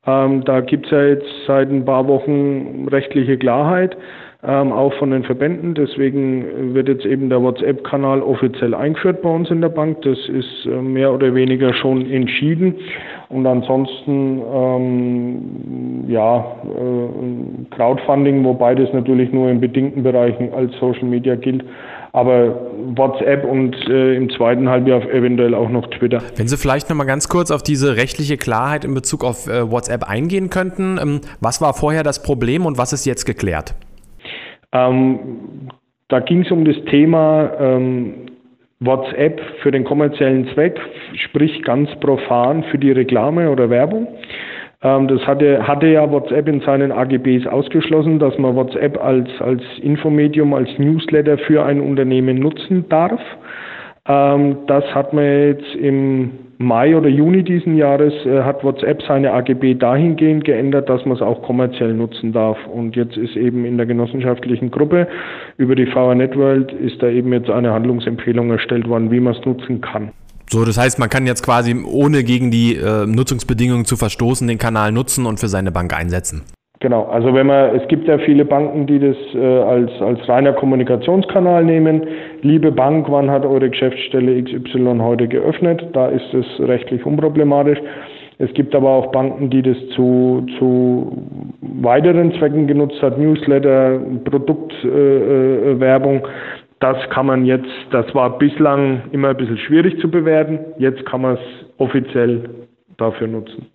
Ähm, 0.07 0.45
da 0.45 0.61
gibt 0.61 0.87
es 0.87 0.93
ja 0.93 1.03
jetzt 1.03 1.27
seit 1.49 1.69
ein 1.71 1.85
paar 1.85 2.07
Wochen 2.07 2.87
rechtliche 2.89 3.37
Klarheit, 3.37 3.97
ähm, 4.44 4.70
auch 4.70 4.94
von 4.94 5.11
den 5.11 5.24
Verbänden. 5.24 5.74
Deswegen 5.74 6.72
wird 6.72 6.87
jetzt 6.88 7.05
eben 7.05 7.29
der 7.29 7.42
WhatsApp-Kanal 7.42 8.22
offiziell 8.22 8.72
eingeführt 8.72 9.20
bei 9.20 9.31
uns 9.31 9.51
in 9.51 9.61
der 9.61 9.68
Bank. 9.68 10.03
Das 10.03 10.16
ist 10.29 10.66
äh, 10.66 10.81
mehr 10.81 11.12
oder 11.12 11.35
weniger 11.35 11.74
schon 11.74 12.09
entschieden. 12.09 12.77
Und 13.31 13.46
ansonsten, 13.46 14.40
ähm, 14.55 16.05
ja, 16.09 16.38
äh, 16.38 17.74
Crowdfunding, 17.74 18.44
wobei 18.44 18.77
das 18.77 18.92
natürlich 18.92 19.33
nur 19.33 19.51
in 19.51 19.61
bedingten 19.61 20.05
Bereichen 20.05 20.53
als 20.55 20.72
Social 20.79 21.05
Media 21.05 21.35
gilt. 21.35 21.64
Aber 22.12 22.70
WhatsApp 22.94 23.44
und 23.44 23.74
äh, 23.88 24.14
im 24.14 24.31
zweiten 24.31 24.68
Halbjahr 24.68 25.03
eventuell 25.11 25.55
auch 25.55 25.68
noch 25.68 25.88
Twitter. 25.88 26.22
Wenn 26.37 26.46
Sie 26.46 26.57
vielleicht 26.57 26.88
noch 26.88 26.96
mal 26.96 27.05
ganz 27.05 27.29
kurz 27.29 27.51
auf 27.51 27.64
diese 27.64 27.96
rechtliche 27.96 28.37
Klarheit 28.37 28.85
in 28.85 28.94
Bezug 28.94 29.24
auf 29.24 29.48
äh, 29.48 29.68
WhatsApp 29.70 30.05
eingehen 30.05 30.48
könnten. 30.48 30.98
Ähm, 31.03 31.20
was 31.40 31.61
war 31.61 31.74
vorher 31.74 32.05
das 32.05 32.22
Problem 32.22 32.66
und 32.66 32.79
was 32.79 32.92
ist 32.92 33.05
jetzt 33.05 33.24
geklärt? 33.24 33.74
Ähm, 34.73 35.69
da 36.09 36.21
ging 36.21 36.43
es 36.43 36.51
um 36.51 36.65
das 36.65 36.77
Thema 36.87 37.51
ähm, 37.61 38.27
WhatsApp 38.81 39.41
für 39.63 39.71
den 39.71 39.85
kommerziellen 39.85 40.49
Zweck, 40.55 40.81
sprich 41.15 41.63
ganz 41.63 41.91
profan 42.01 42.63
für 42.65 42.79
die 42.79 42.93
Reklame 42.93 43.51
oder 43.51 43.71
Werbung. 43.71 44.07
Ähm, 44.83 45.09
das 45.09 45.27
hatte, 45.27 45.67
hatte 45.67 45.89
ja 45.89 46.11
WhatsApp 46.11 46.49
in 46.49 46.61
seinen 46.61 46.93
AGBs 46.93 47.47
ausgeschlossen, 47.47 48.19
dass 48.19 48.39
man 48.39 48.55
WhatsApp 48.55 49.03
als, 49.03 49.29
als 49.41 49.63
Infomedium, 49.83 50.55
als 50.55 50.69
Newsletter 50.79 51.39
für 51.39 51.65
ein 51.65 51.81
Unternehmen 51.81 52.39
nutzen 52.39 52.89
darf. 52.89 53.21
Ähm, 54.07 54.59
das 54.67 54.85
hat 54.95 55.13
man 55.13 55.25
jetzt 55.25 55.75
im 55.75 56.31
Mai 56.61 56.97
oder 56.97 57.09
Juni 57.09 57.44
diesen 57.44 57.77
Jahres 57.77 58.12
äh, 58.27 58.42
hat 58.42 58.64
WhatsApp 58.64 59.01
seine 59.07 59.33
AGB 59.33 59.75
dahingehend 59.75 60.44
geändert, 60.44 60.88
dass 60.88 61.05
man 61.05 61.16
es 61.16 61.23
auch 61.23 61.40
kommerziell 61.42 61.94
nutzen 61.94 62.33
darf. 62.33 62.59
Und 62.66 62.97
jetzt 62.97 63.16
ist 63.16 63.37
eben 63.37 63.64
in 63.64 63.77
der 63.77 63.87
genossenschaftlichen 63.87 64.73
Gruppe 64.73 65.07
über 65.57 65.77
die 65.77 65.87
VR 65.87 66.16
Networld 66.16 66.73
ist 66.73 67.01
da 67.01 67.09
eben 67.09 67.33
jetzt 67.33 67.49
eine 67.49 67.73
Handlungsempfehlung 67.73 68.51
erstellt 68.51 68.88
worden, 68.88 69.12
wie 69.12 69.21
man 69.21 69.35
es 69.35 69.44
nutzen 69.47 69.81
kann. 69.81 70.11
So, 70.51 70.64
das 70.64 70.79
heißt, 70.79 70.99
man 70.99 71.09
kann 71.09 71.27
jetzt 71.27 71.44
quasi 71.44 71.77
ohne 71.87 72.25
gegen 72.25 72.51
die 72.51 72.75
äh, 72.75 73.07
Nutzungsbedingungen 73.07 73.85
zu 73.85 73.97
verstoßen 73.97 74.49
den 74.49 74.59
Kanal 74.59 74.90
nutzen 74.90 75.27
und 75.27 75.38
für 75.38 75.49
seine 75.49 75.71
Bank 75.71 75.97
einsetzen. 75.97 76.42
Genau, 76.81 77.07
also 77.07 77.35
wenn 77.35 77.49
man, 77.49 77.75
es 77.75 77.88
gibt 77.88 78.07
ja 78.07 78.18
viele 78.18 78.44
Banken, 78.44 78.87
die 78.87 79.01
das 79.01 79.16
äh, 79.35 79.38
als, 79.38 79.90
als 80.01 80.29
reiner 80.29 80.53
Kommunikationskanal 80.53 81.64
nehmen. 81.64 82.07
Liebe 82.42 82.70
Bank, 82.70 83.07
wann 83.11 83.31
hat 83.31 83.44
eure 83.44 83.68
Geschäftsstelle 83.68 84.42
XY 84.42 84.98
heute 85.01 85.27
geöffnet? 85.27 85.85
Da 85.92 86.09
ist 86.09 86.33
es 86.33 86.46
rechtlich 86.61 87.05
unproblematisch. 87.05 87.79
Es 88.38 88.53
gibt 88.55 88.74
aber 88.74 88.90
auch 88.90 89.11
Banken, 89.11 89.51
die 89.51 89.62
das 89.62 89.77
zu, 89.96 90.46
zu 90.59 91.27
weiteren 91.61 92.33
Zwecken 92.38 92.68
genutzt 92.68 93.03
hat, 93.03 93.18
Newsletter, 93.18 94.01
Produktwerbung. 94.24 96.16
Äh, 96.18 96.29
das 96.79 96.96
kann 97.11 97.27
man 97.27 97.44
jetzt, 97.44 97.68
das 97.90 98.14
war 98.14 98.38
bislang 98.38 99.03
immer 99.11 99.31
ein 99.31 99.37
bisschen 99.37 99.59
schwierig 99.59 99.98
zu 100.01 100.09
bewerten. 100.09 100.61
Jetzt 100.79 101.05
kann 101.07 101.22
man 101.22 101.35
es 101.35 101.40
offiziell 101.79 102.48
dafür 102.96 103.27
nutzen. 103.27 103.66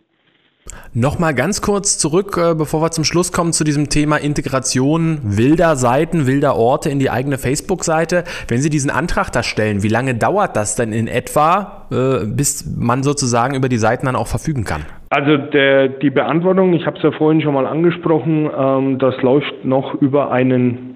Nochmal 0.95 1.34
ganz 1.34 1.63
kurz 1.63 1.97
zurück, 1.97 2.38
äh, 2.38 2.54
bevor 2.54 2.82
wir 2.82 2.91
zum 2.91 3.04
Schluss 3.04 3.32
kommen, 3.32 3.52
zu 3.52 3.63
diesem 3.63 3.89
Thema 3.89 4.17
Integration 4.17 5.19
wilder 5.23 5.76
Seiten, 5.76 6.28
wilder 6.28 6.56
Orte 6.56 6.89
in 6.91 6.99
die 6.99 7.10
eigene 7.10 7.39
Facebook-Seite. 7.39 8.23
Wenn 8.47 8.60
Sie 8.60 8.69
diesen 8.69 8.91
Antrag 8.91 9.32
da 9.32 9.41
stellen, 9.41 9.82
wie 9.82 9.88
lange 9.88 10.13
dauert 10.13 10.56
das 10.56 10.76
denn 10.76 10.93
in 10.93 11.08
etwa, 11.08 11.88
äh, 11.91 12.28
bis 12.28 12.78
man 12.78 13.02
sozusagen 13.02 13.56
über 13.56 13.69
die 13.69 13.78
Seiten 13.78 14.06
dann 14.06 14.15
auch 14.15 14.28
verfügen 14.28 14.65
kann? 14.65 14.84
Also 15.10 15.38
der, 15.38 15.89
die 15.89 16.12
Beantwortung, 16.12 16.73
ich 16.73 16.86
habe 16.86 16.97
es 16.97 17.04
ja 17.04 17.12
vorhin 17.12 17.41
schon 17.41 17.56
mal 17.56 17.65
angesprochen, 17.65 18.49
ähm, 18.56 18.99
das 18.99 19.19
läuft 19.23 19.65
noch 19.65 19.95
über 19.95 20.32
einen 20.32 20.93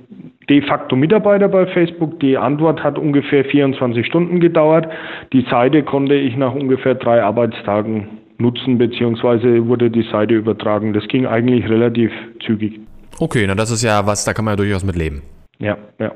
de 0.48 0.62
facto 0.62 0.96
Mitarbeiter 0.96 1.50
bei 1.50 1.66
Facebook. 1.66 2.20
Die 2.20 2.38
Antwort 2.38 2.84
hat 2.84 3.00
ungefähr 3.00 3.46
24 3.46 4.06
Stunden 4.06 4.40
gedauert. 4.40 4.88
Die 5.34 5.46
Seite 5.50 5.82
konnte 5.82 6.14
ich 6.14 6.38
nach 6.38 6.54
ungefähr 6.54 6.94
drei 6.94 7.24
Arbeitstagen 7.24 8.10
nutzen, 8.40 8.78
beziehungsweise 8.78 9.68
wurde 9.68 9.90
die 9.90 10.04
Seite 10.04 10.36
übertragen. 10.36 10.94
Das 10.94 11.08
ging 11.08 11.26
eigentlich 11.26 11.68
relativ 11.70 12.12
zügig. 12.46 12.80
Okay, 13.20 13.46
na 13.48 13.56
das 13.56 13.72
ist 13.72 13.84
ja 13.84 14.06
was, 14.06 14.26
da 14.26 14.34
kann 14.34 14.46
man 14.46 14.54
ja 14.54 14.56
durchaus 14.58 14.84
mit 14.84 14.96
leben. 14.96 15.22
Ja, 15.60 15.78
ja. 16.00 16.12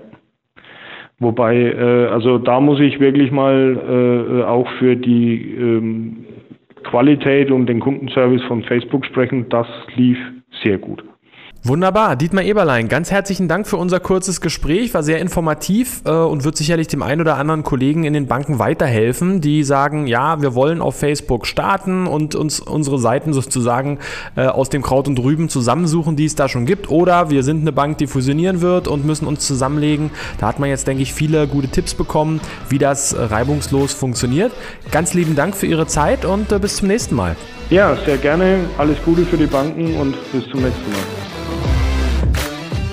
Wobei, 1.20 1.56
äh, 1.56 2.08
also 2.08 2.38
da 2.38 2.60
muss 2.60 2.80
ich 2.80 3.00
wirklich 3.00 3.32
mal 3.32 3.78
äh, 3.78 4.44
auch 4.44 4.68
für 4.80 4.96
die 4.96 5.56
ähm, 5.56 6.26
Qualität 6.84 7.52
und 7.52 7.68
den 7.68 7.80
Kundenservice 7.80 8.44
von 8.44 8.64
Facebook 8.64 9.06
sprechen. 9.06 9.48
Das 9.50 9.68
lief 9.96 10.18
sehr 10.64 10.78
gut. 10.78 11.04
Wunderbar. 11.64 12.16
Dietmar 12.16 12.44
Eberlein, 12.44 12.88
ganz 12.88 13.12
herzlichen 13.12 13.48
Dank 13.48 13.68
für 13.68 13.78
unser 13.78 14.00
kurzes 14.00 14.42
Gespräch. 14.42 14.96
War 14.96 15.04
sehr 15.04 15.20
informativ 15.20 16.02
äh, 16.06 16.10
und 16.10 16.44
wird 16.44 16.58
sicherlich 16.58 16.88
dem 16.88 17.04
einen 17.04 17.22
oder 17.22 17.38
anderen 17.38 17.62
Kollegen 17.62 18.04
in 18.04 18.14
den 18.14 18.26
Banken 18.26 18.58
weiterhelfen, 18.58 19.42
die 19.42 19.64
sagen, 19.64 20.08
ja, 20.08 20.42
wir 20.42 20.56
wollen 20.56 20.82
auf 20.82 20.96
Facebook 20.96 21.46
starten 21.46 22.08
und 22.08 22.34
uns 22.34 22.60
unsere 22.62 22.98
Seiten 22.98 23.32
sozusagen 23.32 24.00
äh, 24.36 24.48
aus 24.48 24.70
dem 24.70 24.82
Kraut 24.82 25.08
und 25.08 25.20
Rüben 25.20 25.50
zusammensuchen, 25.50 26.16
die 26.16 26.26
es 26.26 26.34
da 26.34 26.50
schon 26.50 26.66
gibt. 26.66 26.90
Oder 26.90 27.30
wir 27.30 27.44
sind 27.44 27.62
eine 27.62 27.72
Bank, 27.72 28.00
die 28.00 28.08
fusionieren 28.08 28.62
wird 28.62 28.88
und 28.88 29.06
müssen 29.06 29.28
uns 29.28 29.46
zusammenlegen. 29.46 30.10
Da 30.40 30.48
hat 30.48 30.58
man 30.58 30.68
jetzt, 30.68 30.88
denke 30.88 31.04
ich, 31.04 31.14
viele 31.14 31.48
gute 31.48 31.68
Tipps 31.68 31.94
bekommen, 31.94 32.42
wie 32.70 32.80
das 32.80 33.16
reibungslos 33.16 33.94
funktioniert. 33.94 34.52
Ganz 34.90 35.14
lieben 35.14 35.36
Dank 35.36 35.56
für 35.56 35.68
Ihre 35.68 35.86
Zeit 35.86 36.26
und 36.26 36.52
äh, 36.52 36.58
bis 36.58 36.78
zum 36.78 36.88
nächsten 36.88 37.14
Mal. 37.14 37.36
Ja, 37.70 37.96
sehr 38.04 38.18
gerne. 38.18 38.62
Alles 38.80 38.98
Gute 39.06 39.26
für 39.26 39.38
die 39.38 39.46
Banken 39.46 39.96
und 39.98 40.16
bis 40.32 40.44
zum 40.50 40.64
nächsten 40.64 40.92
Mal. 40.92 41.51